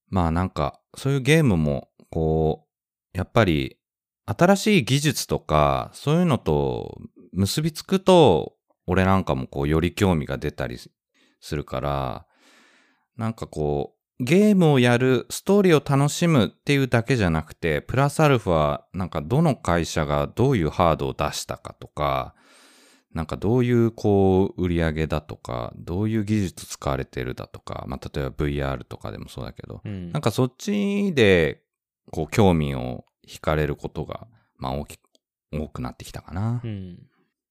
[0.10, 2.68] まあなんか、そういうゲームも、こ
[3.14, 3.78] う、やっぱり、
[4.26, 7.02] 新しい技術とか、そういうのと
[7.34, 8.56] 結びつくと、
[8.88, 10.78] 俺なんかもこう、より興味が出たり
[11.39, 12.26] するから、
[13.18, 22.36] なんかこう、ゲームをやる、ストーリーを楽しむっていうだけじゃなくて、プラスアルファ、なんかどの会社がどういうハードを出したかとか、
[23.14, 30.12] なんかどういうこう売り上げだとか、どういう技術使われてるだとか、まあ例えば VR とかでもそうだけど、うん。
[30.12, 31.62] なんかそっちで
[32.12, 34.99] こう興味を惹かれることが、まあ大き
[35.51, 36.68] 多くなってきたかなう。
[36.68, 36.99] ん。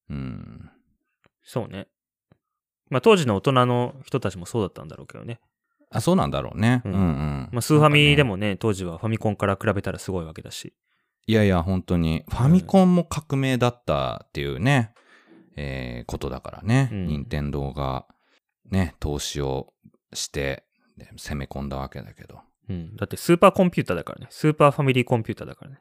[0.09, 0.71] うん。
[1.43, 1.89] そうね。
[2.89, 5.41] まあ、当時の大人の人たちもそうだったんだろうけどね。
[5.91, 6.83] あ、そうなんだろうね。
[6.85, 7.49] ううんんうん。
[7.53, 8.29] まあ、スーファミでなんかね。
[8.31, 10.75] もね、当時はファミコンから比べたらすごいわけだし。
[11.27, 12.25] いやいや、本当に。
[12.29, 14.93] ファミコンも革命だったっていうね、
[15.61, 16.89] えーことだからね。
[16.91, 18.07] うん任天堂が
[18.71, 19.73] ね、投資を
[20.13, 20.65] して、
[20.97, 22.41] で攻め込んだわけだけど。
[22.69, 22.97] うん。
[22.97, 24.27] だってスーパーコンピューターだからね。
[24.31, 25.81] スーパーファミリーコンピューターだからね。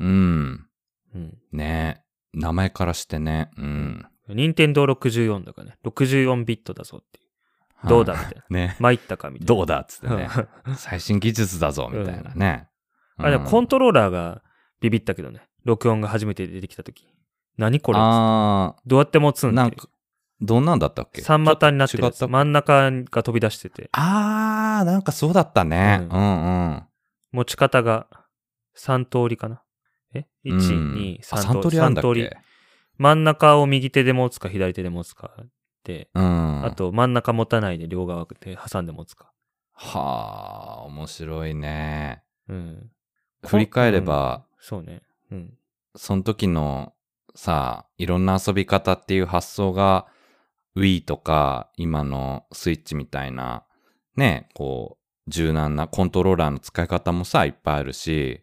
[0.00, 0.66] うん。
[1.14, 1.38] うん。
[1.52, 2.02] ね
[2.32, 3.50] 名前からしてね。
[3.56, 4.06] うん。
[4.28, 5.78] 任天堂64だからね。
[5.84, 7.88] 64ビットだぞっていう。
[7.88, 8.44] どうだみたいな。
[8.50, 8.76] ね。
[8.78, 9.46] 参ったかみたいな。
[9.46, 10.28] どうだっつってね。
[10.76, 12.68] 最新技術だぞみたいなね。
[13.16, 14.42] あ、でもコントローラーが
[14.80, 15.48] ビビったけどね。
[15.64, 17.06] 録音が初めて出てきたとき。
[17.58, 17.98] 何これ？
[18.00, 19.54] あどうやって持つー、ん？
[19.54, 19.88] なんか、
[20.40, 21.20] どんなんだったっけ？
[21.22, 23.90] 三股になってるった真ん中が飛び出してて。
[23.92, 26.06] あー、なんかそうだったね。
[26.10, 26.82] ううんんうん。
[27.32, 28.06] 持ち方が
[28.76, 29.62] 3通りかな。
[30.14, 31.70] え ?1、うん2、あ、3 3通り。
[31.70, 32.36] 通りあんだっ三通りけ
[32.96, 35.32] 真ん中を右手で持つか左手で持つか
[35.84, 36.64] で、うん。
[36.64, 39.32] あ、と真ん中持たないで両側で挟んで持つか。
[39.72, 42.22] はあ、面白いね。
[42.48, 42.90] うん。
[43.46, 45.02] 振り返れば、そうね。
[45.30, 45.54] うん。
[45.94, 46.92] その時の
[47.38, 50.06] さ、いろんな遊び方っていう発想が
[50.76, 53.64] Wii とか今のスイッチみたいな
[54.16, 58.42] ね、こう柔軟なコントローラーの使い方もさ、いっぱいあるし、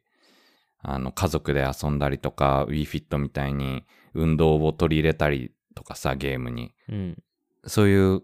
[0.80, 3.84] あの家族で遊んだりとか Wii Fit みたいに
[4.14, 6.74] 運動を取り入れたりとかさ、ゲームに。
[6.88, 7.24] うん。
[7.68, 8.24] そういう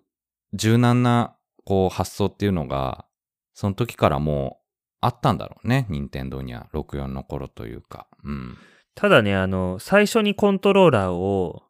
[0.54, 3.06] 柔軟なこう発想っていうのが、
[3.54, 4.66] その時からもう
[5.02, 8.08] あったんだろうね、任天堂には64の頃というか。
[8.24, 8.58] うん。
[8.96, 11.64] ただね、あの、最初にコントローラーを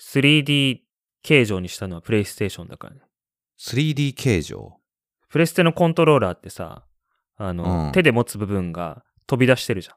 [0.00, 0.80] 3D
[1.22, 3.00] 形状にしたのはプレイステーションだからね。
[3.58, 4.74] 3D 形状？
[5.28, 6.84] プレステのコントローラーってさ、
[7.36, 9.96] あの、うん手で持つ部分が飛び出してるじゃん。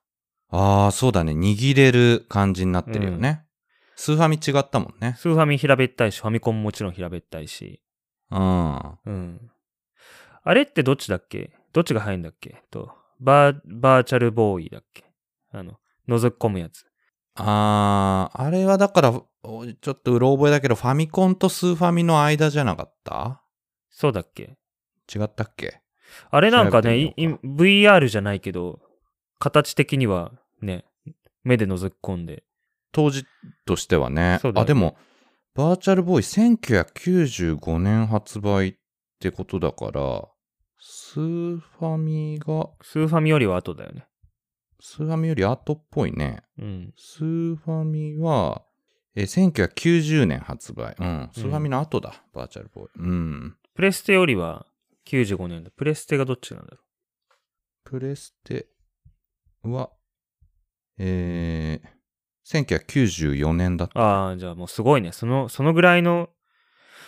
[0.58, 1.34] ああ、そうだね。
[1.34, 3.44] 握れる感じになってるよね。
[3.96, 5.16] スーファミ違ったもんね。
[5.18, 7.82] スーファミ平べったいし、ファミコンももちろん平べったいし。
[8.32, 8.98] うん。
[9.06, 9.52] うん。
[10.44, 11.52] あれってどっちだっけ？
[11.74, 12.64] どっちが入るんだっけ？
[12.72, 15.04] と、バー、バーチャルボーイだっけ？
[15.52, 15.74] あの、
[16.10, 16.86] 覗き込むやつ。
[17.36, 23.42] ああ、あれはだから、おちょっとうろ覚えだけど、ファミコンとスーファミの間じゃなかった？
[23.90, 24.58] そうだっけ？
[25.14, 25.82] 違ったっけ？
[26.32, 28.80] あれなんかね、い調べてみよい VR じゃないけど、
[29.38, 30.84] 形的にはね、
[31.44, 32.44] 目で覗き込んで。
[32.92, 33.24] 当時
[33.66, 34.40] としてはね。
[34.44, 34.98] ねあ、でも、
[35.56, 38.74] バーチャルボーイ1995年発売っ
[39.20, 40.28] てことだから、
[40.80, 44.08] スーファミが、スーファミよりは後だよね。
[44.82, 46.44] スーファミより後っぽいね。
[46.58, 46.94] うん。
[46.98, 48.64] スーファミは、
[49.16, 50.96] えー1990年発売。
[51.00, 51.30] うん。
[51.34, 52.90] スーファミの後だ、バーチャルボーイ。
[52.98, 53.56] うん。
[53.76, 54.66] プレステよりは
[55.08, 55.72] 95年だ。
[55.72, 56.78] プレステがどっちなんだろ
[57.84, 58.68] プレステ
[59.64, 59.90] は、
[60.98, 63.94] えー、1994年だっう。
[63.94, 64.00] た。
[64.00, 65.12] ああ、じゃあもうすごいね。
[65.12, 66.30] その、そのぐらいの、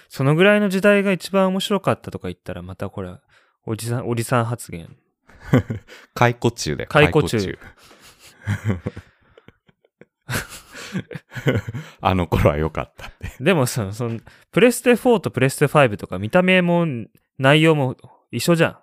[0.10, 3.22] そのぐらいの時代が一番面白かったとか言ったら、またこれは、
[3.66, 4.98] おじさん、おじさん発言。
[6.14, 6.86] 解雇中で。
[6.88, 8.92] 解雇中解雇
[12.02, 13.32] あの頃は良かったって。
[13.40, 14.20] でもさ、その、
[14.52, 16.86] プレステ4とプレステ5とか見た目も
[17.38, 17.96] 内容も
[18.32, 18.80] 一緒じゃ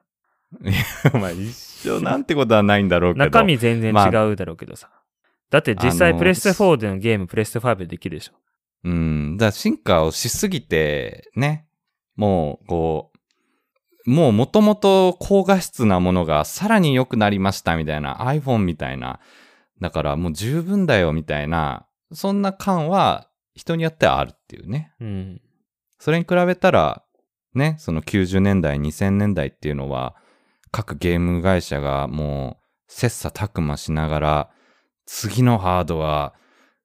[1.12, 1.54] まあ一
[1.88, 3.14] 緒なんてことはないんだろうん。
[3.14, 3.24] けど。
[3.26, 4.90] 中身全然違うだろうけどさ。
[5.50, 8.32] だって実あの際プレステ4でのゲームプレステ5でできるでしょ。
[8.84, 9.36] うん。
[9.36, 11.66] だ進化をしすぎて、ね。
[12.16, 13.17] もう、こう、
[14.08, 19.20] もう元々高画質なものがさらに良くなりましたみたいな iPhone みたいな。
[19.82, 24.92] だからもう十分だよみたいな、そんな感は人によってはあるっていうね。
[24.98, 25.42] うん。
[25.98, 27.04] それに比べたら、
[27.54, 30.16] ね、その90年代、2000年代っていうのは、
[30.70, 34.50] 各ゲーム会社がもう切磋琢磨しながら、
[35.04, 36.34] 次のハードは、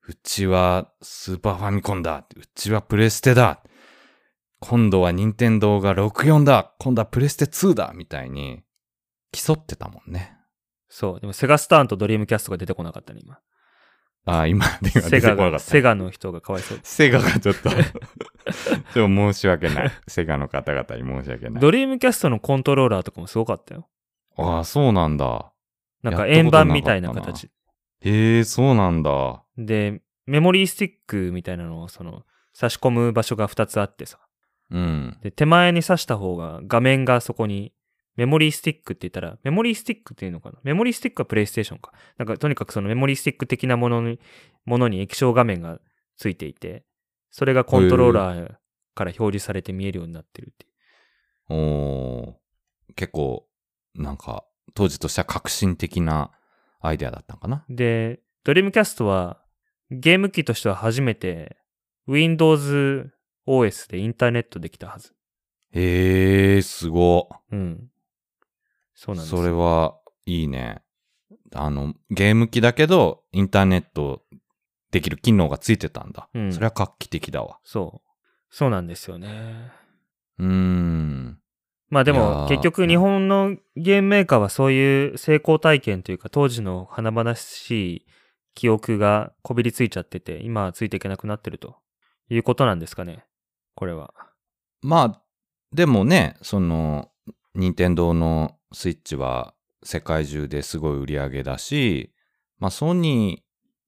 [0.05, 2.26] うちはスーパーファミコンだ。
[2.36, 3.63] うちはプレステだ。
[4.66, 6.74] 今度は任天堂が64だ。
[6.80, 7.91] 今度はプレステ2だ。
[7.95, 8.64] みたいに
[9.32, 10.38] 競ってたもんね。
[10.88, 11.20] そう。
[11.20, 13.39] でもセガスターンとドリームキャストが出てこなかったね、今。
[14.26, 15.59] ああ、今、今セガが、出てこなかった。
[15.59, 16.80] セガの人がかわいそう。
[16.84, 17.84] セガがちょっと、 ちょっ
[18.93, 19.91] と申し訳ない。
[20.07, 21.61] セガの方々に申し訳ない。
[21.61, 23.89] ドリームキャストのコントローラーとかもすごかったよ。
[24.38, 25.51] ああ、そうなんだ。
[26.03, 27.49] なんか円盤みたいな形。
[28.01, 29.43] へえ、そうなんだ。
[29.57, 34.20] で、メモリースティックみたいなのを、その、差し込む場所が2つあってさ。
[34.74, 35.17] うん。
[35.21, 37.71] で、手前に挿した方が画面がそこに、
[38.15, 40.59] メモリースティックって言ったら、メモリースティックっていうのかな？
[40.63, 41.93] メモリースティックはプレイステーションか。
[42.17, 44.19] なんかとにかくそのメモリースティック的なものに、
[44.65, 45.80] ものに液晶画面が
[46.17, 46.84] ついていて、
[47.32, 48.47] それがコントローラー
[48.93, 51.53] から表示されて見えるようになってるっていう。
[51.53, 53.47] おー結構、
[53.95, 54.45] なんか、
[54.76, 56.32] 当時としては革新的な
[56.80, 57.65] アイデアだったのかな？
[57.69, 59.41] で、ドリームキャストは
[59.89, 61.57] ゲーム機としては初めて
[62.07, 63.09] Windows
[63.48, 65.14] OS でインターネットできたはず。
[65.72, 67.30] へえ、すご。
[67.52, 67.89] うん。
[68.94, 70.82] そうなんですよそれはいいね。
[71.54, 74.24] あの、ゲーム機だけど、インターネット
[74.91, 76.30] できる機能がついてたんだ。
[76.34, 77.60] うんそれは画期的だわ。
[77.64, 78.10] そう。
[78.50, 79.72] そうなんですよね。
[80.38, 81.39] うーん。
[81.89, 88.06] まあでも結局日本のゲームメーカーはそういう成功体験というか当時の華々しい
[88.56, 91.76] 記憶がこびりついちゃってて今はついていけなくなってると
[92.30, 93.26] いうことなんですかね。
[93.76, 94.13] これは。
[94.82, 95.21] まあ、
[95.74, 97.09] でもね、その、
[97.55, 99.53] 任天堂のスイッチは
[99.84, 102.11] 世界中ですごい売り上げだし、
[102.57, 103.43] まあソニ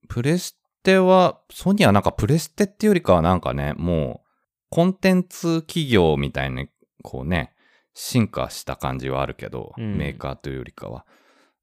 [0.06, 4.28] ー、プレステは、ソニーはなんかプレステっていうよりかはなんかね、もう、
[4.70, 6.68] コンテンツ企業みたいに、
[7.04, 7.54] こうね、
[7.94, 11.06] 進化した感じはあるけど、うんメーカーというよりかは。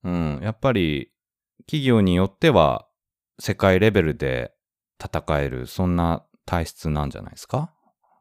[0.05, 1.13] うん、やっぱり、
[1.67, 2.89] 企業によっては、
[3.39, 4.53] 世界レベルで
[5.03, 7.73] 戦える、そんな体質なんじゃないですか？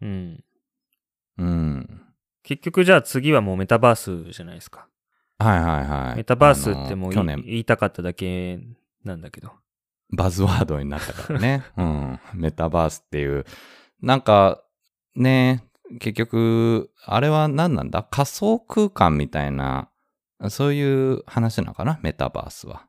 [0.02, 0.44] うん。
[1.38, 2.02] うん。
[2.44, 4.88] 結局じゃあ次はもうメタバースじゃないですか。
[5.40, 6.18] はいはいはい。
[6.18, 8.60] メタバースってもう言いたかっただけ
[9.04, 9.52] なんだけど。
[10.14, 11.64] バズワードになったからね。
[11.78, 12.20] うん。
[12.34, 13.46] メタバースっていう。
[14.02, 14.64] なんか、
[15.16, 15.64] ね、
[16.00, 18.04] 結局、あれは何なんだ？
[18.04, 19.90] 仮想空間みたいな、
[20.50, 22.00] そういう話なのかな？
[22.02, 22.88] メタバースは。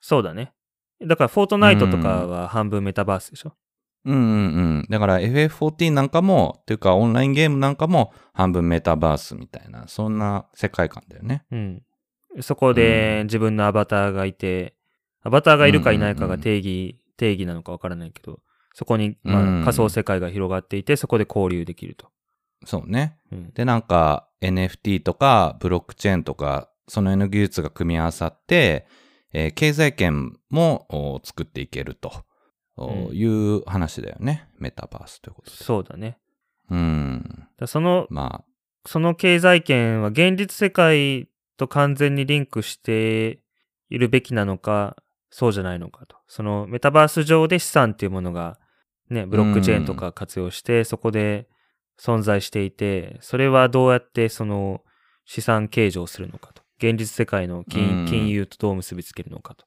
[0.00, 0.52] そうだね。
[1.00, 3.54] だからフォートナイトとかは半分メタバースでしょ？
[4.04, 4.26] うんうんう
[4.82, 4.86] ん。
[4.88, 11.44] だから FF14 なんかも、っていうかオンラインゲームなんかも半分メタバースみたいな、そんな世界観だよね。
[11.50, 11.82] うん。
[12.40, 14.74] そこで自分のアバターがいて、
[15.22, 18.40] アバターがいるかいないかが定義、定義なのかわからないけど、
[18.72, 22.08] そこに、まあ、仮想世界が広がっていて、そこで交流できると。
[22.64, 23.16] そうね。
[23.32, 23.50] うん。
[23.52, 28.86] で、なんか NFT とかブロックチェーンとか、その N 技術が組み合わさって、
[29.32, 32.24] えー経済圏もお作っていけると
[33.12, 34.48] いう話だよね。
[34.58, 35.56] メタバースということで。
[35.56, 36.18] そうだね。
[36.70, 37.48] うん。
[37.58, 38.44] だその、ま
[38.86, 43.40] その経済圏は現実世界と完全にリンクして
[43.90, 44.96] いるべきなのか、
[45.30, 46.16] そうじゃないのかと。
[46.26, 48.58] そのメタバース上で資産っていうものが、
[49.10, 51.48] ね、ブロックチェーンとか活用して、そこで
[52.00, 54.82] 存在していて、それはどうやってその
[55.24, 56.62] 資産計上するのかと。
[56.78, 59.66] 現実世界のうん金金融とどう結びつけるのかと。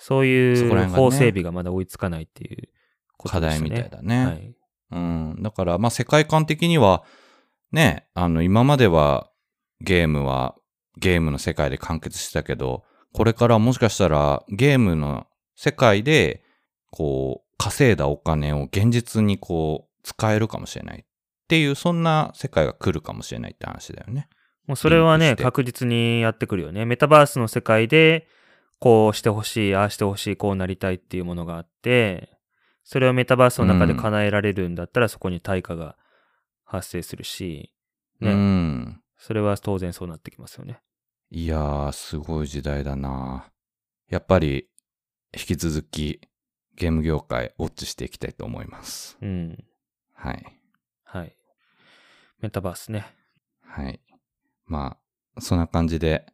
[0.00, 2.68] そういう法整備がまだ追いつかないっていう
[3.18, 3.68] ことですね。
[3.68, 4.54] 課題みたいだねはい。
[4.92, 5.42] あ、うん。
[5.42, 7.04] だから、まあ世界観的には、
[7.70, 9.30] ね、あの、今までは
[9.82, 10.56] ゲームは
[10.96, 12.82] ゲームの世界で完結してたけど、
[13.12, 16.42] これからもしかしたらゲームの世界で、
[16.90, 21.04] こう、稼いだお金を現実にこう、使えるかもしれないっ
[21.46, 24.30] ていう、そんな世界が来るかもしれないって話だよね。
[24.66, 26.86] もうそれはね、確実にやってくるよね。
[26.86, 28.26] メタバースの世界で、
[28.80, 32.30] こうしてほしい、ああしてほしい、こうなりたいっていうものがあって、
[32.82, 35.96] それをメタバースの中で叶えられるんだったら、そこに対価が
[36.64, 37.74] 発生するし、
[38.20, 39.02] ねうん。
[39.18, 40.80] それは当然そうなってきますよね。
[41.30, 43.50] いやー、すごい時代だな
[44.08, 44.68] やっぱり、
[45.36, 46.22] 引き続き、
[46.74, 49.18] ゲーム業界、ウォッチしていきたいと思います。
[49.20, 49.62] うん。
[50.14, 50.44] はい。
[51.04, 51.36] はい。
[52.40, 53.06] メタバースね。
[53.62, 54.00] はい。
[54.64, 54.96] ま
[55.36, 56.24] あ、そんな感じで、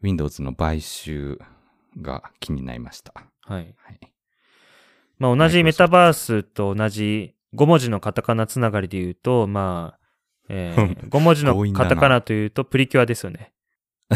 [0.00, 1.40] Windows の買収
[2.00, 3.12] が気になりました。
[3.42, 3.74] はい。
[3.76, 4.00] はい。
[5.18, 9.98] まあ同じメタバースと同じ5文字のカタカナつながりで言うと、まあ、
[10.48, 13.52] えー、 5文字のカタカナというとプリキュアですよね。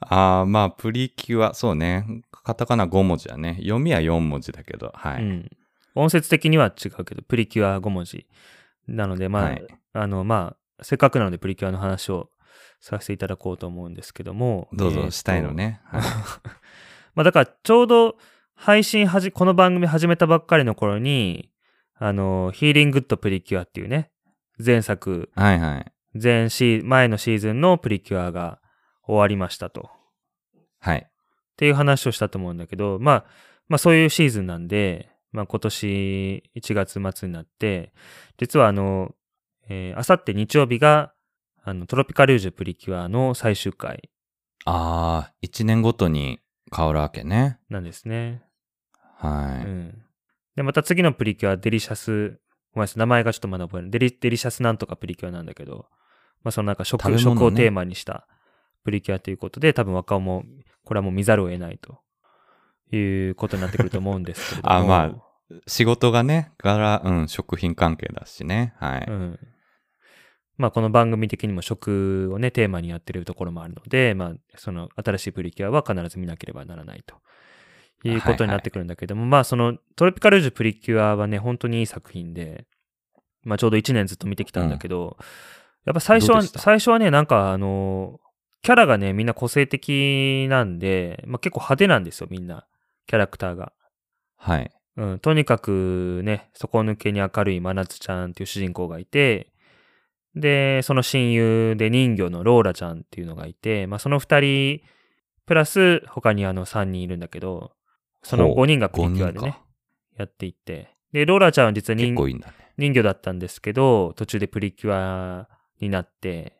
[0.00, 2.22] あー、まあ、プリキュア、そうね。
[2.30, 3.56] カタカナ5文字だね。
[3.60, 5.22] 読みは4文字だけど、はい。
[5.22, 5.50] うん。
[5.94, 8.26] 音節的には違うけど、プリキュア5文字。
[8.86, 9.66] なので、まあ、はい
[9.96, 12.28] あの、まあ、せっかくなのでプリキュアの話を
[12.86, 14.68] させていただこうと思うんですけども。
[14.72, 15.52] どうぞ、したいの。
[15.52, 15.80] ね。
[15.86, 16.02] はい
[17.16, 18.16] まあだからちょうど
[18.54, 21.50] 配信はじ、この番組始めたばっかりの頃に、
[21.96, 24.12] あの、ヒーリングッドプリキュアっていうね、
[24.64, 25.92] 前作、はいはい。
[26.22, 28.60] 前シー、前のシーズンのプリキュアが
[29.02, 29.90] 終わりましたと。
[30.78, 31.06] はい。
[31.06, 31.10] っ
[31.56, 33.24] ていう話をしたと思うんだけど、まあ、
[33.66, 37.92] まあそういうシーズンなんで、まあ今年1月末になって、
[38.38, 39.14] 実はあの、
[39.68, 41.12] えー、あさって日曜日が、
[41.68, 44.08] あの、トロピカルージュプリキュアの最終回
[44.64, 46.38] ああ、一年ごとに
[46.72, 47.58] 変わるわけね。
[47.68, 48.44] なんですね。
[49.16, 49.66] はい。
[49.66, 50.02] うん。
[50.54, 52.38] で、また次のプリキュア、デリシャス、
[52.72, 53.90] ごめんなさい、名前がちょっとまだ覚えない。
[53.90, 55.86] デリ、デリシャスなんとかプリキュアなんだけど、
[56.44, 58.28] まあそのなんか食、ね食をテーマにした
[58.84, 60.44] プリキュアということで、多分若尾も、
[60.84, 61.98] これはもう見ざるを得ないと
[62.94, 64.74] いうことになってくると思うんですけれども。
[64.94, 65.22] あま
[65.66, 68.74] 仕事がね、柄、うん、食品関係だしね。
[68.78, 69.06] はい。
[69.08, 69.38] うん。
[70.56, 77.16] まあこの番組的にも食をね、テーマにやってるところもあるので、まあその新しいプリキュアは必ず見なければならないと。
[78.04, 82.66] いうことになってくるんだけども、まあそのトロピカルジュプリキュアはね、本当にいい作品で、
[83.42, 85.16] まあちょうど1年ずっと見てきたんだけど、
[85.84, 88.20] やっぱ最初は、最初はね、なんかあの、
[88.62, 92.66] キャラがね、みんな個性的なんで、まあ結構派手なんですよ、みんな。
[93.06, 93.72] キャラクターが。
[94.36, 94.70] はい。
[94.96, 99.52] うん、とにかくね、底抜けに明るい真夏ちゃんっていう主人公がいて、
[100.36, 104.80] で、その親友で人魚のローラちゃんっていうのがいて、まあその二人、
[105.46, 107.72] プラス他にあの三人いるんだけど、
[108.22, 109.62] その五人がプリキュアでねか、
[110.18, 110.90] やっていって。
[111.12, 112.42] で、ローラちゃんは実は人いいね。
[112.76, 115.48] 人魚だったんですけど、途中でプリキュア
[115.80, 116.52] になって、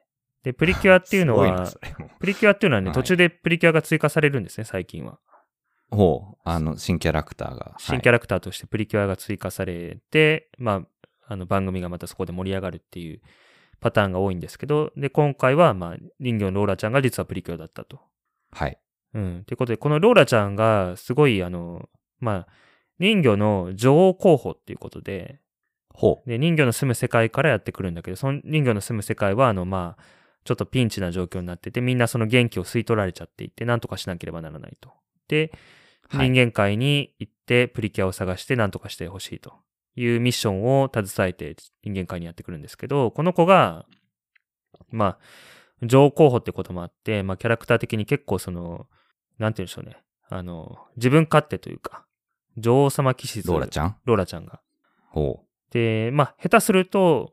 [0.42, 1.66] で、プリキュアっていうのは
[2.20, 5.18] プリキュアっていうのはね、はい途中でプリキュアが追加されるんですね、最近は。
[5.90, 7.74] ほう、あの、新キャラクターが。
[7.78, 13.20] 新キャラクターとしてプリキュアが追加されて、まあ、あの番組がまたそこで盛り上がるっていう
[13.80, 17.96] パターンが多いんですけど、で、今回は、まあ、人魚のローラちゃんが実はプリキュアだったと。
[18.50, 18.68] はい。
[18.68, 18.78] はい。
[19.14, 19.44] うん。
[19.44, 21.88] ということで、このローラちゃんが、すごい、あの、
[22.20, 22.52] まあ、
[22.98, 25.40] 人魚の女王候補っていうことで、
[25.94, 26.28] ほう。
[26.28, 30.02] で、人魚の住む世界からやってくるんだけど、その人魚の住む世界は、あの、まあ、
[30.44, 34.92] ちょっとピンチな状況になってて、みんなその元気を吸い取られちゃっていて、なんとかしなければならないと。
[35.28, 35.60] で、はい
[36.12, 39.54] 人間界に行ってプリキュアを探して何とかしてほしいと
[39.96, 43.86] いうミッションを携えて人間界にやってくるんですけど、この子が、
[44.90, 45.18] まあ、
[45.82, 48.86] 女王候補ってこともあって、まあキャラクター的に結構その、
[49.38, 49.96] なんて言うんでしょうね。
[50.28, 52.06] あの、自分勝手というか、
[52.56, 53.46] 女王様気質。
[53.46, 53.96] ローラちゃん？
[54.04, 54.60] ローラちゃんが。
[55.10, 57.32] ほで、まあ、下手すると、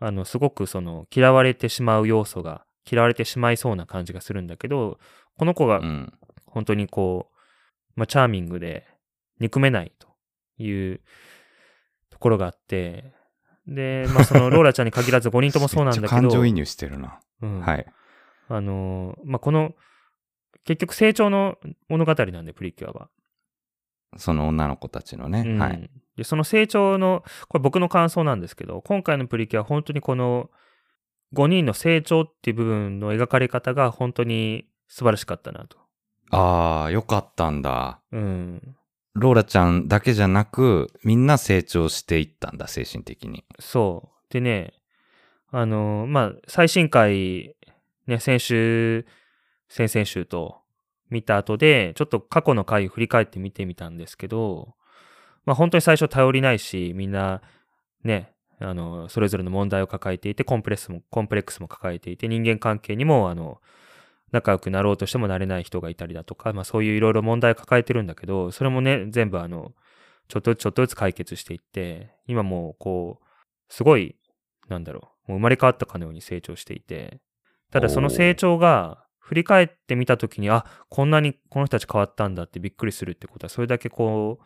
[0.00, 4.98] あの、すごくその、嫌われてしまう要素が、嫌われてしまいそうな感じがするんだけど、
[5.38, 5.68] この子う。
[5.68, 6.12] がうん。
[6.46, 7.36] 本当にこう、
[7.96, 8.86] まあ、チャーミングで、
[9.40, 10.08] 憎めないと
[10.62, 11.00] いう
[12.14, 13.12] ところがあって、
[13.66, 17.18] で、まあ、その、 ローラちゃんに限らず5人ともそうなんだけめっちゃ感情ど、移入してるな。
[17.42, 17.86] うんはい。
[18.48, 19.74] あの、まあ、この、
[20.64, 21.58] 結局成長の
[21.88, 23.08] 物語なんで、プリキュアは。
[24.16, 25.42] その女の子たちのね。
[25.44, 25.90] うんはい。
[26.16, 30.50] で、その成長の、これ僕の感想なんですけど、今回のプリキュアは本当にこの
[31.34, 35.78] 5人の成長っていう部分の描かれ方が本当に素晴らしかったなと。
[36.30, 38.00] ああ、よかったんだ。
[38.12, 38.76] うん。
[39.14, 43.44] ローラちゃんだけじゃなく、みんな成長していったんだ、精神的に。
[43.60, 44.32] そう。
[44.32, 44.74] でね、
[45.50, 47.54] あの、まあ、最新回、
[48.06, 49.06] ね、先週、
[49.68, 50.62] 先々週と
[51.10, 54.74] 見た後で、ちょっと過去の回振り返って見てみたんですけど、
[55.46, 57.40] まあ、本当に最初頼りないし、みんな、
[58.02, 63.60] ね、あの、それぞれの問題を抱えていて、コンプレックスも、コンプレックスも抱えていて、人間関係にも、あの、
[64.34, 69.72] 仲良くなろうとしてもなれない人がいたりだとか、まあそういういろいろ問題を抱えてるんだけど、それもね、全部あの、
[70.28, 73.26] ちょっとずつちょっとずつ解決していって、今もうこう、
[73.72, 74.16] すごい、
[74.68, 77.20] なんだろう、もう生まれ変わったかのように成長していて、
[77.70, 84.44] ただその成長が、振り返ってみたときに、あ、こんなにこの人たち変わったんだってびっくりするってことは、それだけこう、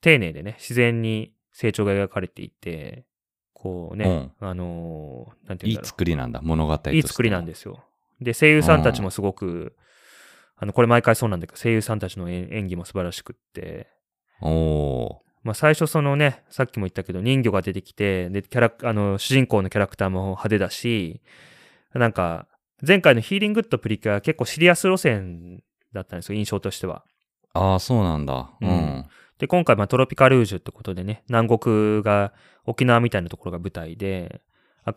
[0.00, 3.04] 丁寧でね、自然に成長が描かれていて、
[3.52, 5.86] こうね、あのーなんていいいうんだろう。
[5.86, 6.96] 作りなんだ、物語として。
[6.96, 7.84] いい作りなんですすよ。
[8.20, 9.76] で、声優さんたちもすごく、
[10.56, 13.88] あの、これ毎回そうなんだけど、声優さんたちの演演技も素晴らしくって、
[14.42, 15.14] おー。
[15.42, 21.22] まあ最初そのね、さっきも言ったけど人魚が出てきて、で、キャラ、あの、主人公のキャラクターも派手だし、
[21.94, 22.46] なんか、
[22.86, 25.62] 前回のヒーリングッドプリキュアは結構シリアス路線
[25.92, 27.04] だったんですよ、印象としては。
[27.52, 28.50] ああ、そうなんだ。
[28.60, 29.06] ううんん。
[29.38, 32.32] で、今回、まあ、トロピカルージュってことでね、南国が
[32.66, 34.42] 沖縄みたいなところが舞台で、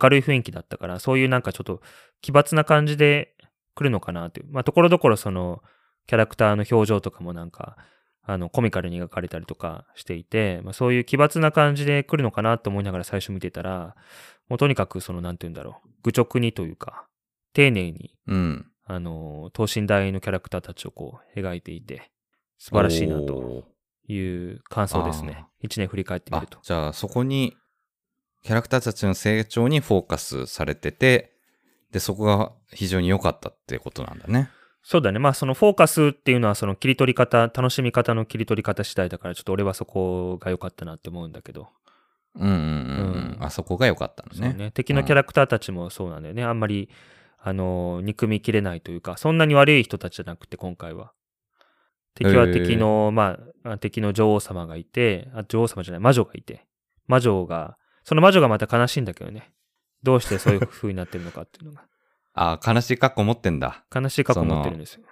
[0.00, 1.80] 明るい雰囲気だったから、そういうなんかちょっと
[2.20, 3.34] 奇抜な感じで
[3.74, 4.46] 来るのかなっていう。
[4.50, 5.62] まあ、ところどころその、
[6.06, 7.76] キャラクターの表情とかもなんか、
[8.22, 13.94] あの、コミカルに描かれたりとかしていて、まあ、そういう奇抜な感じで来るのかなと思いながら最初見てたら、
[14.48, 17.06] もうとにかくその、なんて言うんだろう、愚直にというか、
[17.52, 18.66] 丁寧に、うん。
[18.86, 22.10] あの、等身大のキャラクターたちをこう、描いていて、
[22.58, 23.64] 素晴らしいなと
[24.08, 25.44] いう感想ですね。
[25.60, 26.58] 一年振り返ってみあると。
[26.62, 27.56] じゃあそこに
[28.44, 31.32] キャラクターたちの成長にフォーカスされてて
[31.90, 34.50] でそこが非常に良かったってことなんだね
[34.86, 35.18] そうだね。
[35.18, 41.68] まあ、そのフォーカスっていうのは、その切り取り方、楽しみ方の切り取り方次第だから、ちょっと俺はそこが良かったなって思うんだけど。
[42.34, 44.70] うんうんうん、うんうんあそこが良かったのねね。
[44.72, 46.44] 敵のキャラクターたちもそうなんだよね。
[46.44, 46.90] あんまり、
[47.38, 51.12] あの、憎みきれないというか、そんなに悪い人たちじゃなくて、今回は。
[52.14, 56.66] 敵は敵の、まああ、敵の女王様がいて、あ、女王様じゃない、魔女がいて、
[57.06, 59.50] 魔女が、その魔女がまた悲しいんだけどね。
[60.02, 61.84] どうしてそういう風になってるのかっていうのが。
[62.36, 65.02] あ悲しい過去持ってんだ悲しい過去を持ってるんですよ。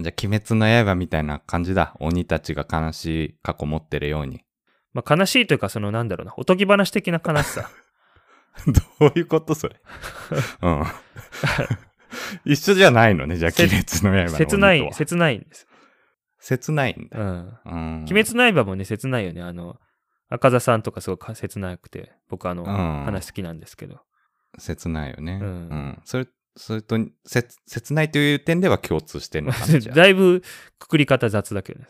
[0.00, 4.44] じゃあ鬼滅の刃みたいな感じだ鬼たちが悲しい過去持ってるように
[4.92, 7.70] まあ、悲しいというか、その、なんだろうな、おとぎ話的な悲しさ。
[9.00, 9.76] どういうことそれ？
[10.62, 10.84] うん
[12.44, 15.68] 一緒じゃないのねじゃあせ鬼滅の刃切ない、切ないんです。
[16.40, 17.58] 切ないんだ、うん。
[17.64, 19.42] うん、鬼滅の刃もね、切ないよね。
[19.42, 19.78] あの、
[20.28, 24.00] 赤座さんとかすごく切なくて、僕あの、うん話好きなんですけど。
[24.58, 25.38] 切ないよね。
[25.40, 26.02] ううんん。
[26.04, 26.26] それ、
[26.56, 30.42] それと、切、切ないという点では共通してんのかなだいぶ
[30.78, 31.86] くくり方雑だけどね。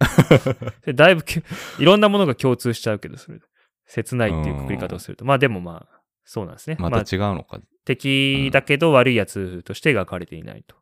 [0.94, 1.42] だいぶき
[1.78, 3.38] いろんなものが共通しちゃうけど、それ。
[3.86, 5.24] 切ないっていうくくり方をすると。
[5.24, 6.76] まあでもまあ、そうなんですね。
[6.78, 7.60] また違うのか。
[7.84, 10.76] 敵だけど悪いやつとして描かれていないと。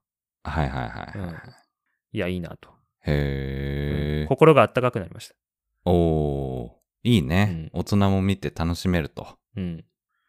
[0.44, 1.30] はいはいはいはい。
[1.30, 1.36] うん
[2.10, 2.70] いや、いいなと。
[3.04, 4.26] へえ。
[4.28, 5.34] 心があったかくなりました。
[5.84, 9.26] おーいいね、大人も見て楽しめると。
[9.56, 9.84] うん。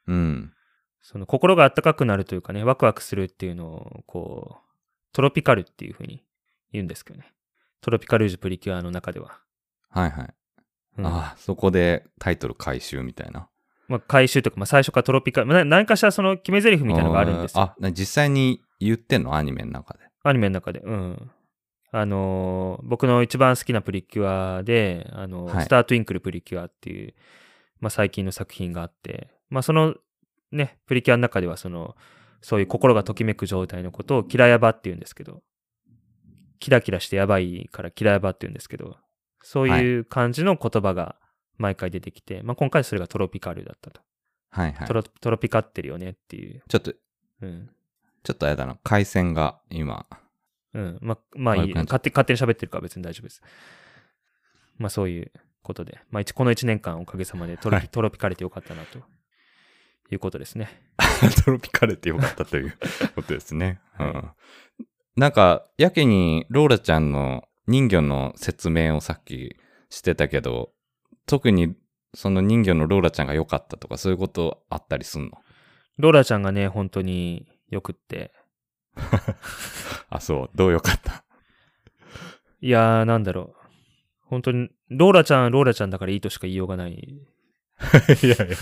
[0.07, 0.53] うん。
[1.01, 6.23] その心があったかくなるというかね、ワクワクするっていうのを、こう、トロピカルっていうふうに
[6.71, 7.33] 言うんですけどね。
[7.81, 9.39] トロピカルージュプリキュアの中では。
[9.89, 10.33] はいはい。
[10.97, 13.47] うんああ、そこでタイトル回収みたいな。
[13.87, 17.61] まあ、回収とか、まあ、最初からトロピカル、まあな何かしらその決め台詞みたいなのがあるんですよ。
[17.61, 19.33] あ実際に言ってんの？
[19.33, 20.01] アニメの中で。
[20.23, 20.81] アニメの中で。
[20.81, 21.31] うん。
[21.91, 27.13] あのー僕の一番好きなプリキュアで、あのーはいスタートゥインクルプリキュアっていう、
[27.79, 29.95] まあ、最近の作品があって、まあ、その、
[30.51, 31.95] ね、プリキュアの中では、その、
[32.41, 35.41] そういう心がときめく状態のことをキラヤバって言うんですけど、
[36.59, 38.97] キラキラしてやばいからキラヤバって言うんですけど、
[39.41, 41.15] そういう感じの言葉が
[41.57, 44.01] 毎回出てきて、まあ、今回それがトロピカルだったと。
[44.51, 44.93] はいはいト。
[44.93, 46.61] ロトロピカってるよねっていう。
[46.67, 46.93] ちょっと、
[47.41, 47.69] うん。
[48.23, 48.77] ちょっとあれだな。
[48.83, 50.05] 回線が今。
[50.73, 50.97] うん。
[51.01, 51.73] ま、まあいい。
[51.73, 53.41] 勝手勝手に喋ってるから別に大丈夫です。
[54.77, 55.31] まあそういう
[55.63, 55.99] ことで。
[56.09, 58.99] まあ一この1年間おかげさまでトロピ,、はいトロピカれてよかったなと
[60.11, 60.69] いうことですね。
[61.45, 62.77] トロピカルってよかったという
[63.15, 63.79] ことですね。
[63.93, 64.31] はいうん、
[65.15, 69.57] なんか、やけにローラちゃんの人魚の説明をさっき
[69.89, 70.71] してたけど、
[71.25, 71.75] 特に
[72.15, 75.31] その人魚のローラちゃんが良かったとかそういうことあったりすんの？
[75.97, 78.31] ローラちゃんがね、本当によくって。
[80.09, 80.49] あ、そう。
[80.55, 81.23] どう良かった？
[82.61, 83.67] いやー、なんだろう。
[84.25, 86.93] 本当に、ローラちゃん、ローラちゃんだからいいとしか言いようがない。
[88.21, 88.57] いやいや、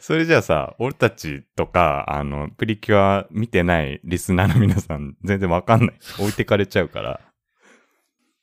[0.00, 5.96] それじゃあさ、俺たちとか、あの、プリキュア見てないリスナーの皆さん、全然わかんない。
[6.18, 7.20] 置いてかれちゃうから。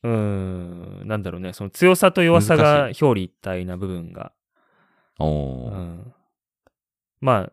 [0.03, 1.53] うーん、なんだろうね。
[1.53, 4.34] その強さと弱さが表裏一体な部分が。
[5.17, 5.71] おー。
[5.71, 6.13] うん。
[7.21, 7.51] まあ、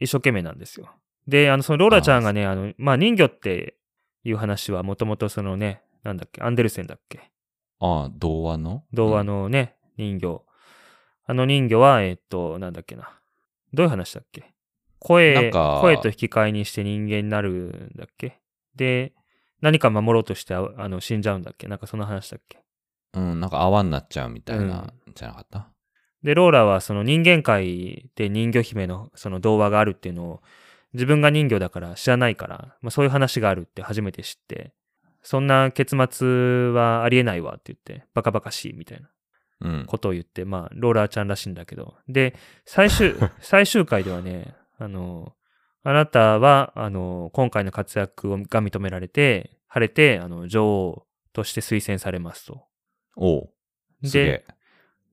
[0.00, 0.90] 一生懸命なんですよ。
[1.30, 3.76] で、あの、そのローラちゃんがね、あの、まあ人魚って
[4.24, 7.30] いう話はもともとそのね、なんだっけ、アンデルセンだっけ？
[7.78, 8.84] ああ、童話の？
[8.92, 10.44] 童話のね、人魚。
[11.26, 13.10] あの人魚は、えっと、なんだっけな。
[13.72, 14.40] どういう話だっけ？
[14.40, 14.46] な
[14.98, 18.40] 声声と引き換えにして人間になるんだっけ？
[18.74, 19.12] で、
[19.60, 21.68] 何か守ろうとしてああの死んじゃうんだっけ？
[21.68, 22.58] なんかその話だっけ？
[23.14, 25.14] うん、なんか泡になっちゃうみたいな、うん。
[25.14, 25.68] じゃなかった？
[26.22, 30.42] で、ローラはその人間界で人魚姫のその童話があるっていうのを
[30.92, 34.72] 自分が人魚だから知らないから、まあ、そういう話があるって初めて知って、
[35.22, 39.08] そんな結末はありえないわって言って、バカバカしいみたいな
[39.60, 39.84] うん。
[39.86, 41.94] ことを言って、まあ、ローラーちゃんらしいんだけど。
[42.08, 42.34] で、
[42.64, 45.34] 最終、 最終回ではね、あの、
[45.82, 52.64] あなたは、あの、今回の活躍をが認められて、晴れて、あの、女王として推薦されますと。
[53.16, 53.50] おう。
[54.04, 54.44] すげえ。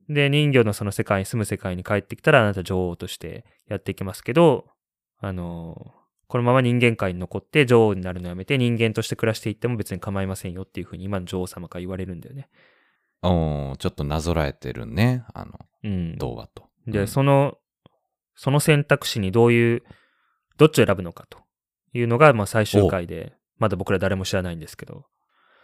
[0.09, 4.69] で、人魚のその世界に住む世界に帰ってきたら、あなた女王としてやっていきますけど、
[5.19, 5.93] あの、
[6.27, 12.49] このまま人間界に残って女王になるのやめて人間として暮らしていっても別に構いませんよっていうふうに今の女王様から言われるんだよね。
[13.23, 15.23] おうちょっとなぞらえてるね。
[15.33, 15.53] あの、
[15.83, 16.17] うん。
[16.17, 16.63] 童話と。
[16.85, 17.57] で、うんその、
[18.35, 19.83] その選択肢にどういう、
[20.57, 21.39] どっちを選ぶのかと
[21.93, 25.05] いうのが、まあ最終回で、まだ僕ら誰も知らないんですけど、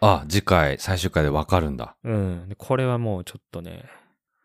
[0.00, 1.96] あ、次回、最終回でわかるんだ。
[2.04, 2.48] うん。
[2.48, 3.84] でこれはもうちょっとね、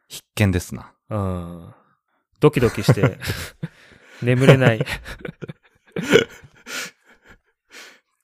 [0.07, 0.93] 必見ですな。
[1.09, 1.73] うん。
[2.39, 3.17] ドキドキして、
[4.21, 4.85] 眠れない。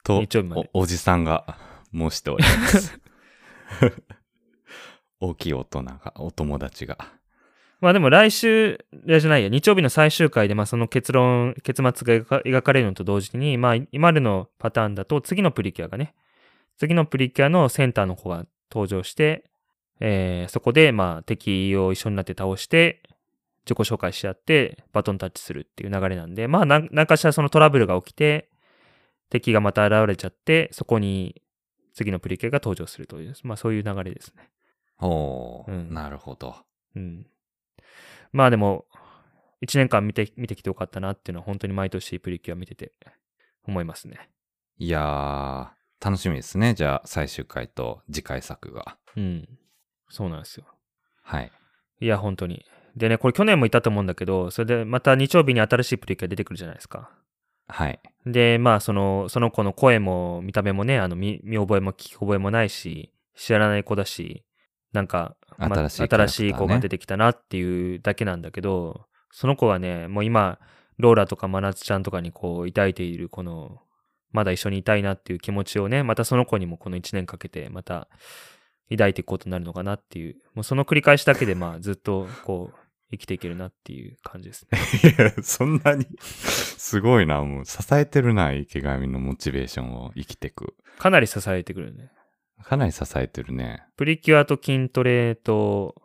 [0.04, 1.58] と日曜日までお、おじさんが
[1.94, 3.00] 申しております。
[5.20, 6.98] 大きい大人が、お友達が。
[7.82, 16.14] まあでも来週、じゃないや、日曜日の最終回で、まあその結論、結末が描か描かれるのと同時に、まあ今までのパターンだと、次のプリキュアがね、
[16.78, 19.46] 次のプリキュアのセンターの子が登場して、
[20.00, 23.02] えーそこで、まあ敵を一緒になって倒して、
[23.68, 28.50] 自己紹介し合って、バトンタッチするっていう流れなんで、まあなんなんかしらそのトラブルが起きて、
[29.30, 31.42] 敵がまた現れちゃって、そこに
[31.94, 34.50] 次のプリキュアが登場するという、まあそういう流れですね。
[35.00, 36.56] おー、うんなるほど。
[36.96, 37.28] うん。
[38.32, 38.86] まあでも、
[39.62, 42.92] 一年間見て、見てきてよかったなっていうのは本当に毎年プリキュア見てて
[43.68, 44.30] 思いますね。
[44.78, 46.74] いやー、楽しみですね。
[46.74, 48.98] じゃあ、最終回と次回作が。
[49.16, 49.48] うん。
[50.10, 50.66] そうなんですよ。
[51.24, 51.52] はい。
[52.02, 52.66] いや、本当に。
[52.96, 57.12] でね、これ去年も言ったと思うんだけど、それでまた日曜日に新しいプリキュア出てくるじゃないですか。
[57.68, 58.00] はい。
[58.26, 64.46] で、まあ、その、その子の声も見た目もね、あの、見、見覚えも聞き覚えもないし、知らない子だし、
[64.94, 70.60] なんか、ま新しい新しい子が出てきたなっていうだけなんだけど、その子がね、もう今、
[70.98, 73.82] ローラとか真夏ちゃんとかにこう、抱いているこの、
[74.32, 78.08] まだ一緒にいたいなっていう気持ちをね、またその子にもこの1年かけて、また、
[78.90, 84.80] 抱いていくことになるのかなっていう、もうその繰り返しだけで、まあ、ずっと、こう、生きていけるなっていう感じですね。
[85.18, 87.44] いや、そんなに、すごいな。
[87.44, 90.76] もう、支えてるな、池上のモチベーションを生きてく。
[90.98, 92.12] かなり支えてくるね。
[92.64, 93.84] かなり支えてるね。
[93.96, 95.96] プリキュアと筋トレと、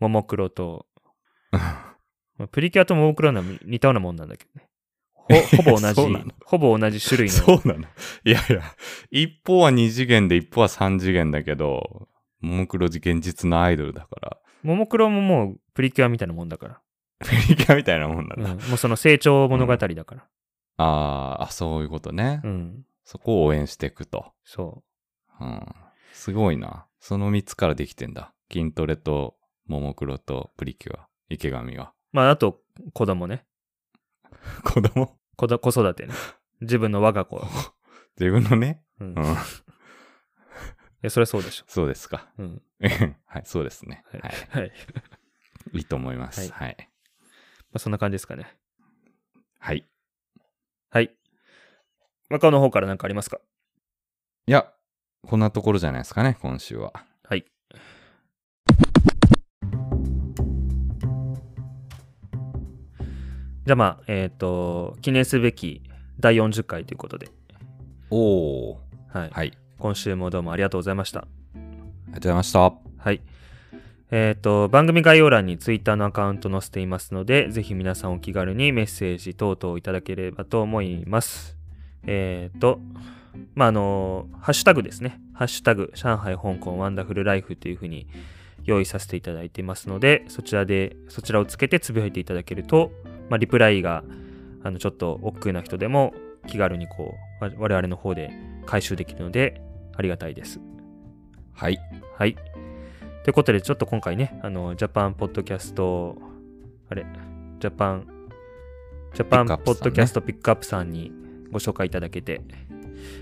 [0.00, 0.86] ももクロと、
[1.50, 1.96] ま
[2.44, 4.70] あプリキュアとももクロは似たようなもんなんだけどね。
[5.14, 7.32] ほほぼ同じほぼ同じ種類の。
[7.32, 7.86] そうなの。
[8.24, 8.62] いやいや、
[9.10, 12.08] 一方は二次元で一方は三次元だけど、
[12.40, 16.80] ももクロ現実のアイドルだから、ももクロももうプリキュアみたいなもんだか
[17.20, 18.44] プリキュアみたいなもんなんら。
[18.44, 18.52] だ。
[18.52, 20.26] うん、もうその成長物語だから。
[20.76, 22.40] あーあ、そういうことね。
[22.44, 22.86] うん。
[23.04, 24.32] そこを応援していくと。
[24.44, 24.82] そ
[25.40, 25.66] うん。
[26.12, 26.86] すごいな。
[26.98, 28.32] その三つからできてんだ。
[28.52, 29.36] 筋トレと、
[29.66, 31.92] ももクロとプリキュア、池上は。
[32.12, 32.16] う。
[32.16, 32.60] まあ、あと、
[32.92, 33.44] 子供ね。
[34.64, 35.16] 子供？
[35.36, 36.14] 子ど子育てね。
[36.60, 37.40] 自分の我が子。
[38.18, 38.82] 自分のね？
[39.00, 39.08] うん。
[39.10, 39.36] いうん。
[41.02, 41.64] や、それはそうでしょ。
[41.66, 42.28] そうですか。
[42.38, 42.62] うん。
[43.26, 44.04] はい、そうですね。
[44.10, 44.20] はい。
[44.20, 44.60] はい。
[44.60, 44.72] はい。
[45.72, 46.50] ま いいと思います。
[46.50, 46.90] ははい。
[47.74, 48.56] あ、そんな感じですかね。
[49.58, 49.88] はい。
[50.90, 51.16] はい。
[52.28, 53.40] 若尾の方から何かありますか？
[54.46, 54.72] いや、
[55.22, 56.92] こんなところじゃないですかね、今週は。
[57.24, 57.44] はい。
[63.66, 65.82] じゃあまあ、えっ、と、記念すべき
[66.18, 67.28] 第40回ということで、
[68.10, 68.78] おー。
[69.12, 69.30] はい。
[69.30, 69.58] はい。
[69.80, 71.20] 今週もどうもありがとうございました。
[71.20, 71.24] あ
[71.54, 72.60] りがとうございました。
[72.98, 73.22] はい。
[74.10, 81.56] えっ、と、番組概要欄に Twitter のアカウント載せていますので、ぜひ皆さんお気軽にメッセージ等々いただければと思います。
[82.06, 82.78] えっ、と、
[83.54, 85.18] まあ、あの、ハッシュタグですね。
[85.32, 88.06] ハッシュタグ、上海、香港、ワンダフルライフというふうに
[88.64, 92.92] 用意させていただいていますので、そちらで、そちらをつけてつぶやいていただけると、
[93.30, 94.04] まあ、リプライが、
[94.62, 96.12] あの、ちょっと億劫な人でも
[96.46, 98.30] 気軽にこう、わ我々の方で
[98.66, 99.62] 回収できるので、
[100.00, 100.60] ありがたいです。
[101.52, 101.78] はい。
[102.16, 102.34] はい。
[103.22, 106.16] ということで、ちょっと今回ね、あの、ジャパンポッドキャスト、
[106.88, 107.04] あれ、
[107.58, 108.06] ジャパン、
[109.12, 111.12] ジャパンポッドキャストピックアップさんに
[111.52, 112.40] ご紹介いただけて、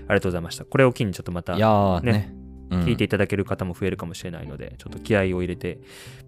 [0.07, 0.63] ありがとうございました。
[0.63, 1.53] これを機にちょっとまた
[2.01, 2.33] ねね。
[2.33, 2.39] うん
[2.85, 5.79] 聞いていただける方も増えるかもしれないので、ちょっと気合を入れて、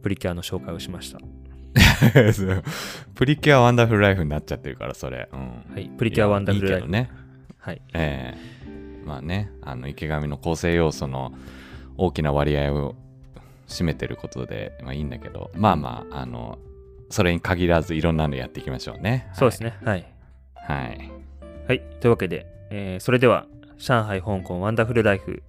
[0.02, 1.20] プリキュアの紹介をしました。
[3.14, 5.30] プリキュアワンダフルライフになっちゃってるから、それ。
[5.32, 5.40] うん。
[5.72, 5.90] はい。
[5.98, 6.88] プリキュアワンダフルライフ。
[6.88, 7.12] いいね。
[7.60, 7.82] はい。
[7.94, 8.61] ええ
[9.06, 11.32] まあね、あの、池上の構成要素の
[11.98, 12.96] 大きな割合を
[13.68, 16.58] 占めてることで、まあいいんだけど、まあまあ、あの、
[17.10, 19.30] それに限らずいろんなのやっていきましょうね。
[19.34, 19.78] そうですね。
[19.84, 20.06] はい。
[20.56, 21.12] はい。
[21.68, 21.82] はい。
[22.00, 23.46] というわけで、えーそれでは、
[23.78, 25.44] 上海、香港、ワンダフルライフ、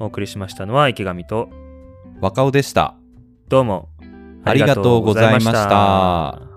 [0.00, 1.48] お送りしましたのは池上と、
[2.20, 2.94] 若尾でした。
[3.48, 3.88] どうも
[4.44, 6.55] ありがとうございました